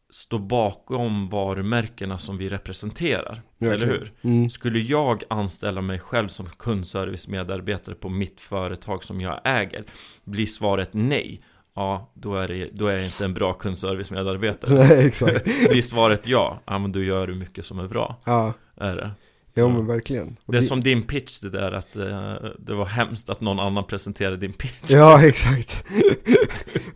stå 0.09 0.37
bakom 0.39 1.29
varumärkena 1.29 2.17
som 2.17 2.37
vi 2.37 2.49
representerar. 2.49 3.41
Ja, 3.57 3.73
eller 3.73 3.87
hur? 3.87 4.11
Mm. 4.21 4.49
Skulle 4.49 4.79
jag 4.79 5.23
anställa 5.29 5.81
mig 5.81 5.99
själv 5.99 6.27
som 6.27 6.49
kundservice-medarbetare 6.49 7.95
på 7.95 8.09
mitt 8.09 8.39
företag 8.39 9.03
som 9.03 9.21
jag 9.21 9.41
äger, 9.43 9.83
blir 10.23 10.45
svaret 10.45 10.89
nej 10.93 11.41
Ja, 11.75 12.11
då 12.13 12.35
är, 12.35 12.47
det, 12.47 12.69
då 12.73 12.87
är 12.87 12.95
jag 12.95 13.05
inte 13.05 13.25
en 13.25 13.33
bra 13.33 13.53
kundservice-medarbetare. 13.53 14.73
Nej, 14.89 15.07
exakt. 15.07 15.45
Blir 15.69 15.81
svaret 15.81 16.21
ja, 16.23 16.59
ja 16.65 16.79
men 16.79 16.91
då 16.91 17.03
gör 17.03 17.27
du 17.27 17.35
mycket 17.35 17.65
som 17.65 17.79
är 17.79 17.87
bra. 17.87 18.15
Ja. 18.25 18.53
Är 18.77 18.95
det. 18.95 19.11
Ja 19.53 19.69
men 19.69 19.87
verkligen. 19.87 20.37
Och 20.45 20.53
det 20.53 20.59
är 20.59 20.61
det... 20.61 20.67
som 20.67 20.83
din 20.83 21.03
pitch 21.03 21.39
det 21.39 21.49
där 21.49 21.71
att 21.71 21.97
uh, 21.97 22.35
det 22.59 22.73
var 22.73 22.85
hemskt 22.85 23.29
att 23.29 23.41
någon 23.41 23.59
annan 23.59 23.83
presenterade 23.83 24.37
din 24.37 24.53
pitch. 24.53 24.91
Ja 24.91 25.25
exakt. 25.27 25.83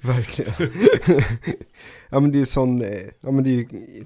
verkligen. 0.01 0.71
ja 2.09 2.19
men 2.19 2.31
det 2.31 2.39
är 2.39 2.45
sån, 2.45 2.81
eh, 2.81 2.89
ja 3.21 3.31
men 3.31 3.43
det 3.43 3.59
är, 3.59 3.65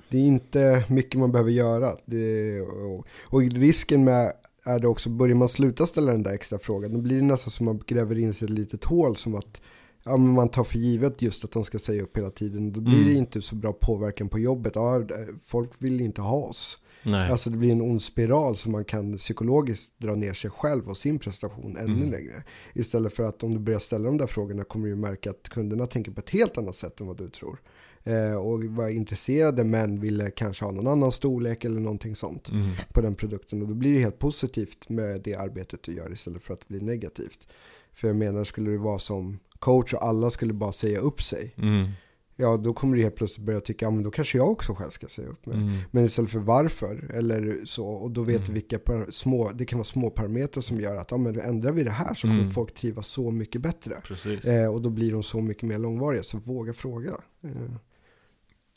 det 0.09 0.17
är 0.17 0.21
inte 0.21 0.85
mycket 0.89 1.19
man 1.19 1.31
behöver 1.31 1.51
göra. 1.51 1.91
Det, 2.05 2.61
och, 2.61 3.07
och 3.23 3.41
risken 3.41 4.03
med 4.03 4.33
är 4.65 4.79
det 4.79 4.87
också, 4.87 5.09
börjar 5.09 5.35
man 5.35 5.49
sluta 5.49 5.85
ställa 5.85 6.11
den 6.11 6.23
där 6.23 6.33
extra 6.33 6.59
frågan, 6.59 6.93
då 6.93 7.01
blir 7.01 7.15
det 7.15 7.23
nästan 7.23 7.51
som 7.51 7.67
att 7.67 7.75
man 7.75 7.83
gräver 7.87 8.17
in 8.17 8.33
sig 8.33 8.45
ett 8.45 8.53
litet 8.53 8.83
hål 8.83 9.15
som 9.15 9.35
att 9.35 9.61
ja, 10.03 10.17
men 10.17 10.33
man 10.33 10.49
tar 10.49 10.63
för 10.63 10.79
givet 10.79 11.21
just 11.21 11.43
att 11.43 11.51
de 11.51 11.63
ska 11.63 11.79
säga 11.79 12.03
upp 12.03 12.17
hela 12.17 12.29
tiden. 12.29 12.73
Då 12.73 12.81
blir 12.81 12.93
mm. 12.93 13.07
det 13.07 13.13
inte 13.13 13.41
så 13.41 13.55
bra 13.55 13.73
påverkan 13.73 14.29
på 14.29 14.39
jobbet. 14.39 14.75
Ja, 14.75 15.01
folk 15.45 15.71
vill 15.77 16.01
inte 16.01 16.21
ha 16.21 16.37
oss. 16.37 16.77
Nej. 17.03 17.31
Alltså 17.31 17.49
det 17.49 17.57
blir 17.57 17.71
en 17.71 17.81
ond 17.81 18.01
spiral 18.01 18.55
som 18.55 18.71
man 18.71 18.85
kan 18.85 19.17
psykologiskt 19.17 19.99
dra 19.99 20.15
ner 20.15 20.33
sig 20.33 20.49
själv 20.49 20.89
och 20.89 20.97
sin 20.97 21.19
prestation 21.19 21.77
ännu 21.77 21.93
mm. 21.93 22.11
längre. 22.11 22.43
Istället 22.73 23.13
för 23.13 23.23
att 23.23 23.43
om 23.43 23.53
du 23.53 23.59
börjar 23.59 23.79
ställa 23.79 24.05
de 24.05 24.17
där 24.17 24.27
frågorna 24.27 24.63
kommer 24.63 24.87
du 24.87 24.95
märka 24.95 25.29
att 25.29 25.49
kunderna 25.49 25.87
tänker 25.87 26.11
på 26.11 26.19
ett 26.19 26.29
helt 26.29 26.57
annat 26.57 26.75
sätt 26.75 26.99
än 26.99 27.07
vad 27.07 27.17
du 27.17 27.29
tror. 27.29 27.61
Eh, 28.03 28.35
och 28.35 28.63
var 28.63 28.89
intresserade 28.89 29.63
men 29.63 29.99
ville 29.99 30.31
kanske 30.31 30.65
ha 30.65 30.71
någon 30.71 30.87
annan 30.87 31.11
storlek 31.11 31.65
eller 31.65 31.79
någonting 31.79 32.15
sånt 32.15 32.49
mm. 32.49 32.71
på 32.93 33.01
den 33.01 33.15
produkten. 33.15 33.61
Och 33.61 33.67
då 33.67 33.73
blir 33.73 33.93
det 33.93 33.99
helt 33.99 34.19
positivt 34.19 34.89
med 34.89 35.21
det 35.21 35.35
arbetet 35.35 35.83
du 35.83 35.95
gör 35.95 36.13
istället 36.13 36.43
för 36.43 36.53
att 36.53 36.59
det 36.59 36.67
blir 36.67 36.81
negativt. 36.81 37.47
För 37.93 38.07
jag 38.07 38.15
menar, 38.17 38.43
skulle 38.43 38.71
det 38.71 38.77
vara 38.77 38.99
som 38.99 39.39
coach 39.63 39.93
och 39.93 40.03
alla 40.03 40.29
skulle 40.29 40.53
bara 40.53 40.71
säga 40.71 40.99
upp 40.99 41.21
sig. 41.21 41.55
Mm. 41.57 41.87
Ja, 42.35 42.57
då 42.57 42.73
kommer 42.73 42.95
du 42.95 43.03
helt 43.03 43.15
plötsligt 43.15 43.45
börja 43.45 43.61
tycka, 43.61 43.85
ja 43.85 43.91
men 43.91 44.03
då 44.03 44.11
kanske 44.11 44.37
jag 44.37 44.51
också 44.51 44.73
själv 44.73 44.89
ska 44.89 45.07
säga 45.07 45.27
upp 45.27 45.45
mig. 45.45 45.57
Mm. 45.57 45.77
Men 45.91 46.05
istället 46.05 46.31
för 46.31 46.39
varför, 46.39 47.11
eller 47.13 47.65
så, 47.65 47.87
och 47.87 48.11
då 48.11 48.23
vet 48.23 48.35
mm. 48.35 48.47
du 48.47 48.53
vilka 48.53 48.79
små, 49.11 49.51
det 49.51 49.65
kan 49.65 49.79
vara 49.79 49.85
små 49.85 50.09
parametrar 50.09 50.61
som 50.61 50.79
gör 50.79 50.95
att, 50.95 51.11
ja 51.11 51.17
men 51.17 51.39
ändrar 51.39 51.71
vi 51.71 51.83
det 51.83 51.91
här 51.91 52.13
så 52.13 52.21
kommer 52.21 52.39
mm. 52.39 52.51
folk 52.51 52.73
trivas 52.73 53.07
så 53.07 53.31
mycket 53.31 53.61
bättre. 53.61 54.01
Eh, 54.45 54.73
och 54.73 54.81
då 54.81 54.89
blir 54.89 55.11
de 55.11 55.23
så 55.23 55.39
mycket 55.41 55.63
mer 55.63 55.79
långvariga, 55.79 56.23
så 56.23 56.37
våga 56.37 56.73
fråga. 56.73 57.11
Eh. 57.43 57.75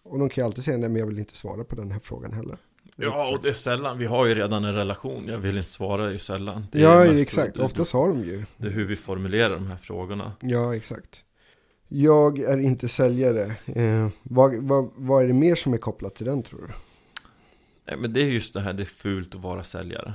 Och 0.04 0.18
de 0.18 0.28
kan 0.28 0.42
ju 0.42 0.46
alltid 0.46 0.64
säga, 0.64 0.78
nej 0.78 0.88
men 0.88 1.00
jag 1.00 1.06
vill 1.06 1.18
inte 1.18 1.36
svara 1.36 1.64
på 1.64 1.76
den 1.76 1.92
här 1.92 2.00
frågan 2.00 2.32
heller. 2.32 2.56
Ja, 2.96 3.30
och 3.32 3.42
det 3.42 3.48
är 3.48 3.52
sällan. 3.52 3.98
Vi 3.98 4.06
har 4.06 4.26
ju 4.26 4.34
redan 4.34 4.64
en 4.64 4.74
relation. 4.74 5.28
Jag 5.28 5.38
vill 5.38 5.58
inte 5.58 5.70
svara 5.70 6.12
ju 6.12 6.18
sällan. 6.18 6.66
ja, 6.72 7.04
exakt. 7.04 7.58
Oftast 7.58 7.92
har 7.92 8.08
de 8.08 8.24
ju. 8.24 8.44
Det 8.56 8.66
är 8.66 8.72
hur 8.72 8.84
vi 8.84 8.96
formulerar 8.96 9.54
de 9.54 9.66
här 9.66 9.76
frågorna. 9.76 10.32
Ja, 10.40 10.74
exakt. 10.74 11.24
Jag 11.88 12.38
är 12.38 12.58
inte 12.58 12.88
säljare. 12.88 13.44
Eh, 13.66 14.08
vad, 14.22 14.56
vad, 14.56 14.90
vad 14.96 15.24
är 15.24 15.26
det 15.28 15.34
mer 15.34 15.54
som 15.54 15.72
är 15.72 15.78
kopplat 15.78 16.14
till 16.14 16.26
den 16.26 16.42
tror 16.42 16.60
du? 16.60 16.72
Nej, 17.86 17.96
men 17.96 18.12
det 18.12 18.20
är 18.20 18.24
just 18.26 18.54
det 18.54 18.60
här, 18.60 18.72
det 18.72 18.82
är 18.82 18.84
fult 18.84 19.34
att 19.34 19.40
vara 19.40 19.64
säljare. 19.64 20.14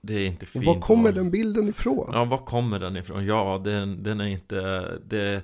Det 0.00 0.14
är 0.14 0.26
inte 0.26 0.46
fint. 0.46 0.66
Var 0.66 0.80
kommer 0.80 1.12
den 1.12 1.30
bilden 1.30 1.68
ifrån? 1.68 2.10
Ja, 2.12 2.24
var 2.24 2.38
kommer 2.38 2.78
den 2.78 2.96
ifrån? 2.96 3.26
Ja, 3.26 3.60
den, 3.64 4.02
den 4.02 4.20
är 4.20 4.26
inte... 4.26 4.88
Det, 5.04 5.42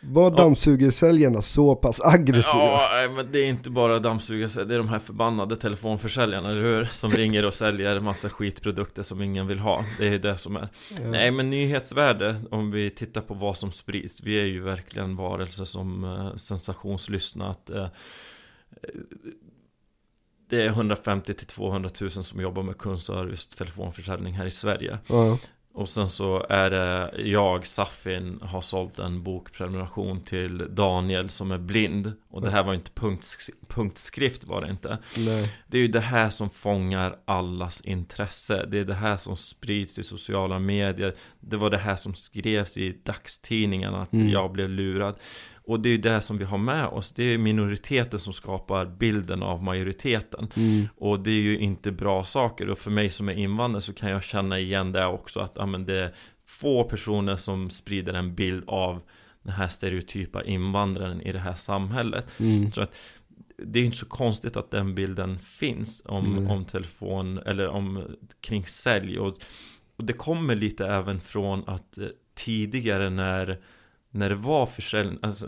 var 0.00 0.30
dammsugersäljarna 0.30 1.42
så 1.42 1.74
pass 1.74 2.00
aggressiva? 2.04 2.62
Ja, 2.62 3.08
men 3.16 3.32
det 3.32 3.38
är 3.38 3.46
inte 3.46 3.70
bara 3.70 3.98
dammsugarsäljarna, 3.98 4.68
det 4.68 4.74
är 4.74 4.78
de 4.78 4.88
här 4.88 4.98
förbannade 4.98 5.56
telefonförsäljarna, 5.56 6.50
eller 6.50 6.62
hur? 6.62 6.84
Som 6.84 7.10
ringer 7.10 7.44
och 7.44 7.54
säljer 7.54 8.00
massa 8.00 8.28
skitprodukter 8.28 9.02
som 9.02 9.22
ingen 9.22 9.46
vill 9.46 9.58
ha. 9.58 9.84
Det 9.98 10.08
är 10.08 10.18
det 10.18 10.38
som 10.38 10.56
är. 10.56 10.68
Ja. 10.90 11.10
Nej, 11.10 11.30
men 11.30 11.50
nyhetsvärde, 11.50 12.40
om 12.50 12.70
vi 12.70 12.90
tittar 12.90 13.20
på 13.20 13.34
vad 13.34 13.56
som 13.56 13.72
sprids. 13.72 14.20
Vi 14.22 14.40
är 14.40 14.44
ju 14.44 14.60
verkligen 14.60 15.16
varelser 15.16 15.64
som 15.64 16.04
uh, 16.04 16.36
sensationslyssnat. 16.36 17.70
Uh, 17.74 17.86
det 20.48 20.62
är 20.62 20.66
150 20.66 21.34
till 21.34 21.46
200 21.46 21.90
000 22.00 22.10
som 22.10 22.40
jobbar 22.40 22.62
med 22.62 22.78
kundservice 22.78 23.46
och 23.46 23.56
telefonförsäljning 23.56 24.34
här 24.34 24.46
i 24.46 24.50
Sverige. 24.50 24.98
Ja. 25.06 25.38
Och 25.78 25.88
sen 25.88 26.08
så 26.08 26.46
är 26.48 26.70
det 26.70 27.12
jag, 27.22 27.66
Safin, 27.66 28.38
har 28.42 28.60
sålt 28.60 28.98
en 28.98 29.22
bokprenumeration 29.22 30.20
till 30.20 30.66
Daniel 30.74 31.28
som 31.28 31.50
är 31.50 31.58
blind. 31.58 32.12
Och 32.30 32.40
det 32.42 32.50
här 32.50 32.62
var 32.64 32.74
inte 32.74 32.90
punktsk 32.90 33.50
punktskrift 33.68 34.44
var 34.44 34.60
det 34.60 34.70
inte. 34.70 34.98
Nej. 35.16 35.54
Det 35.66 35.78
är 35.78 35.82
ju 35.82 35.88
det 35.88 36.00
här 36.00 36.30
som 36.30 36.50
fångar 36.50 37.16
allas 37.24 37.80
intresse. 37.80 38.66
Det 38.70 38.78
är 38.78 38.84
det 38.84 38.94
här 38.94 39.16
som 39.16 39.36
sprids 39.36 39.98
i 39.98 40.02
sociala 40.02 40.58
medier. 40.58 41.14
Det 41.40 41.56
var 41.56 41.70
det 41.70 41.78
här 41.78 41.96
som 41.96 42.14
skrevs 42.14 42.76
i 42.76 42.98
dagstidningarna 43.04 44.02
att 44.02 44.12
Mm. 44.12 44.28
jag 44.28 44.52
blev 44.52 44.68
lurad 44.68 45.14
Och 45.68 45.80
det 45.80 45.88
är 45.88 45.90
ju 45.90 45.98
det 45.98 46.20
som 46.20 46.38
vi 46.38 46.44
har 46.44 46.58
med 46.58 46.86
oss 46.86 47.12
Det 47.12 47.24
är 47.24 47.38
minoriteten 47.38 48.18
som 48.18 48.32
skapar 48.32 48.86
bilden 48.86 49.42
av 49.42 49.62
majoriteten 49.62 50.48
Mm. 50.54 50.88
och 50.96 51.20
det 51.20 51.30
är 51.30 51.40
ju 51.40 51.58
inte 51.58 51.92
bra 51.92 52.24
saker 52.24 52.70
och 52.70 52.78
för 52.78 52.90
mig 52.90 53.10
som 53.10 53.28
är 53.28 53.34
invandrare 53.34 53.82
så 53.82 53.92
kan 53.92 54.10
jag 54.10 54.22
känna 54.22 54.58
igen 54.58 54.92
det 54.92 55.06
också 55.06 55.40
att 55.40 55.52
ja, 55.54 55.66
men 55.66 55.84
det 55.84 55.98
är 55.98 56.14
få 56.46 56.84
personer 56.84 57.36
som 57.36 57.70
sprider 57.70 58.14
en 58.14 58.34
bild 58.34 58.64
av 58.66 59.00
den 59.42 59.52
här 59.52 59.68
stereotypa 59.68 60.44
invandraren 60.44 61.20
i 61.20 61.32
det 61.32 61.38
här 61.38 61.54
samhället. 61.54 62.26
Mm. 62.38 62.72
Så 62.72 62.80
att 62.80 62.94
det 63.56 63.80
är 63.80 63.84
inte 63.84 63.96
så 63.96 64.06
konstigt 64.06 64.56
att 64.56 64.70
den 64.70 64.94
bilden 64.94 65.38
finns 65.38 66.02
om, 66.04 66.24
Nej. 66.24 66.54
om 66.56 66.64
telefon 66.64 67.38
eller 67.38 67.68
om 67.68 68.16
kring 68.40 68.66
sälj 68.66 69.18
och, 69.18 69.34
och 69.96 70.04
det 70.04 70.12
kommer 70.12 70.56
lite 70.56 70.86
även 70.86 71.20
från 71.20 71.64
att 71.66 71.98
eh, 71.98 72.06
tidigare 72.34 73.10
när 73.10 73.58
när 74.10 74.28
det 74.28 74.34
var 74.34 74.66
försäljning, 74.66 75.18
alltså 75.22 75.46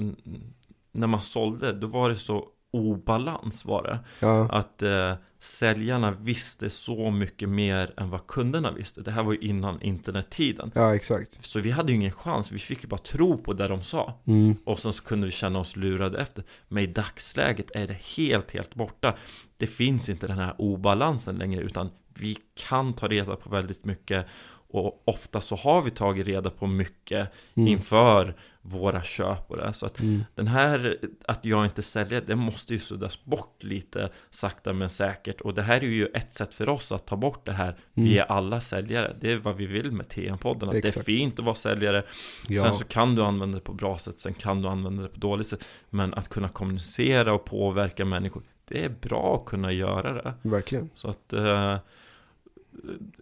när 0.92 1.06
man 1.06 1.22
sålde, 1.22 1.72
då 1.72 1.86
var 1.86 2.10
det 2.10 2.16
så 2.16 2.48
obalans 2.72 3.64
var 3.64 3.82
det. 3.82 3.98
Ja. 4.20 4.48
Att 4.50 4.82
eh, 4.82 5.14
säljarna 5.40 6.10
visste 6.10 6.70
så 6.70 7.10
mycket 7.10 7.48
mer 7.48 7.94
än 7.96 8.10
vad 8.10 8.26
kunderna 8.26 8.70
visste. 8.72 9.02
Det 9.02 9.10
här 9.10 9.22
var 9.22 9.32
ju 9.32 9.38
innan 9.38 9.82
internettiden. 9.82 10.72
ja, 10.74 10.94
exakt. 10.94 11.46
Så 11.46 11.60
vi 11.60 11.70
hade 11.70 11.92
ju 11.92 11.96
ingen 11.96 12.12
chans, 12.12 12.52
vi 12.52 12.58
fick 12.58 12.82
ju 12.82 12.88
bara 12.88 12.98
tro 12.98 13.38
på 13.38 13.52
det 13.52 13.68
de 13.68 13.82
sa. 13.82 14.20
Mm. 14.24 14.56
Och 14.64 14.78
sen 14.78 14.92
så 14.92 15.02
kunde 15.02 15.26
vi 15.26 15.32
känna 15.32 15.58
oss 15.58 15.76
lurade 15.76 16.20
efter. 16.20 16.44
Men 16.68 16.82
i 16.82 16.86
dagsläget 16.86 17.70
är 17.74 17.86
det 17.86 17.98
helt, 18.16 18.50
helt 18.50 18.74
borta. 18.74 19.16
Det 19.56 19.66
finns 19.66 20.08
inte 20.08 20.26
den 20.26 20.38
här 20.38 20.54
obalansen 20.58 21.36
längre, 21.36 21.60
utan 21.60 21.90
vi 22.14 22.36
kan 22.54 22.92
ta 22.92 23.08
reda 23.08 23.36
på 23.36 23.50
väldigt 23.50 23.84
mycket. 23.84 24.26
Och 24.72 25.02
ofta 25.04 25.40
så 25.40 25.56
har 25.56 25.82
vi 25.82 25.90
tagit 25.90 26.26
reda 26.26 26.50
på 26.50 26.66
mycket 26.66 27.28
Mm. 27.54 27.68
inför 27.68 28.34
våra 28.62 29.02
köp 29.02 29.50
och 29.50 29.56
det. 29.56 29.72
Så 29.72 29.86
att 29.86 30.00
Mm. 30.00 30.24
den 30.34 30.48
här, 30.48 30.98
att 31.28 31.44
jag 31.44 31.64
inte 31.64 31.82
säljer, 31.82 32.20
det 32.26 32.36
måste 32.36 32.72
ju 32.72 32.78
suddas 32.78 33.24
bort 33.24 33.62
lite 33.62 34.08
sakta 34.30 34.72
men 34.72 34.88
säkert. 34.88 35.40
Och 35.40 35.54
det 35.54 35.62
här 35.62 35.76
är 35.76 35.86
ju 35.88 36.06
ett 36.06 36.34
sätt 36.34 36.54
för 36.54 36.68
oss 36.68 36.92
att 36.92 37.06
ta 37.06 37.16
bort 37.16 37.46
det 37.46 37.52
här. 37.52 37.76
Vi 37.94 38.18
är 38.18 38.24
alla 38.24 38.60
säljare. 38.60 39.16
Det 39.20 39.32
är 39.32 39.36
vad 39.36 39.56
vi 39.56 39.66
vill 39.66 39.92
med 39.92 40.08
TM-podden. 40.08 40.68
Att 40.68 40.82
det 40.82 40.96
är 40.96 41.02
fint 41.02 41.38
att 41.38 41.44
vara 41.44 41.54
säljare. 41.54 42.04
Ja. 42.48 42.62
Sen 42.62 42.72
så 42.74 42.84
kan 42.84 43.14
du 43.14 43.22
använda 43.22 43.58
det 43.58 43.64
på 43.64 43.72
bra 43.72 43.98
sätt, 43.98 44.20
sen 44.20 44.34
kan 44.34 44.62
du 44.62 44.68
använda 44.68 45.02
det 45.02 45.08
på 45.08 45.18
dåligt 45.20 45.46
sätt. 45.46 45.64
Men 45.90 46.14
att 46.14 46.28
kunna 46.28 46.48
kommunicera 46.48 47.32
och 47.34 47.44
påverka 47.44 48.04
människor, 48.04 48.42
det 48.68 48.84
är 48.84 48.88
bra 48.88 49.36
att 49.36 49.50
kunna 49.50 49.72
göra 49.72 50.12
det. 50.12 50.34
Verkligen. 50.42 50.90
Så 50.94 51.08
att 51.10 51.32
eh, 51.32 51.76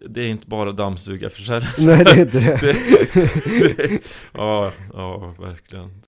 det 0.09 0.21
är 0.21 0.27
inte 0.27 0.47
bara 0.47 0.71
dammsuga 0.71 1.29
försäljare. 1.29 1.73
Nej, 1.77 2.03
det 2.03 2.11
är 2.11 2.21
inte 2.21 2.39
det. 2.61 3.87
det. 3.87 4.01
Ja, 4.33 4.73
ja, 4.93 5.35
verkligen. 5.39 6.01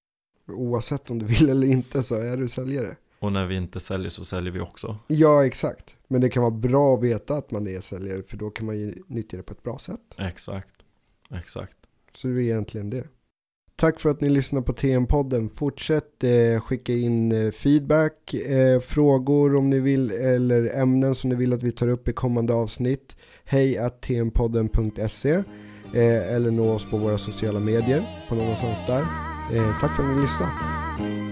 Oavsett 0.48 1.10
om 1.12 1.20
du 1.20 1.26
vill 1.26 1.50
eller 1.50 1.68
inte 1.68 2.04
så 2.04 2.16
är 2.16 2.38
du 2.38 2.48
säljare. 2.48 2.96
Och 3.20 3.32
när 3.32 3.46
vi 3.46 3.56
inte 3.56 3.80
säljer 3.80 4.10
så 4.10 4.26
säljer 4.26 4.54
vi 4.54 4.60
också. 4.60 4.98
Ja, 5.08 5.46
exakt. 5.46 5.96
Men 6.08 6.22
det 6.22 6.30
kan 6.30 6.44
vara 6.44 6.52
bra 6.52 6.96
att 6.96 7.04
veta 7.04 7.34
att 7.34 7.52
man 7.52 7.68
är 7.68 7.82
säljare 7.82 8.24
för 8.24 8.38
då 8.38 8.50
kan 8.50 8.66
man 8.66 8.78
ju 8.78 8.94
nyttja 9.08 9.38
det 9.38 9.44
på 9.44 9.54
ett 9.54 9.64
bra 9.64 9.78
sätt. 9.78 10.16
Exakt. 10.18 10.70
Exakt. 11.36 11.78
Så 12.14 12.28
det 12.28 12.34
är 12.34 12.40
egentligen 12.40 12.90
det. 12.90 13.04
Tack 13.76 14.00
för 14.00 14.10
att 14.10 14.22
ni 14.22 14.30
lyssnar 14.30 14.62
på 14.62 14.74
TM-podden. 14.74 15.50
Fortsätt 15.56 16.24
eh, 16.24 16.62
skicka 16.62 16.94
in 16.94 17.32
eh, 17.32 17.52
feedback, 17.52 18.34
eh, 18.34 18.80
frågor 18.80 19.56
om 19.56 19.70
ni 19.70 19.80
vill 19.80 20.12
eller 20.12 20.82
ämnen 20.82 21.16
som 21.16 21.30
ni 21.30 21.36
vill 21.36 21.54
att 21.54 21.64
vi 21.64 21.72
tar 21.72 21.88
upp 21.88 22.08
i 22.08 22.14
kommande 22.14 22.54
avsnitt. 22.54 23.16
Hejatmpodden.se 23.46 25.32
eh, 25.94 26.36
eller 26.36 26.52
nå 26.52 26.74
oss 26.74 26.86
på 26.90 26.98
våra 26.98 27.18
sociala 27.18 27.60
medier 27.60 28.26
på 28.30 28.36
någonstans 28.36 28.84
där. 28.88 29.02
Eh, 29.54 29.80
tack 29.82 29.96
för 29.96 30.04
att 30.04 30.16
ni 30.16 30.22
lyssnade. 30.22 31.31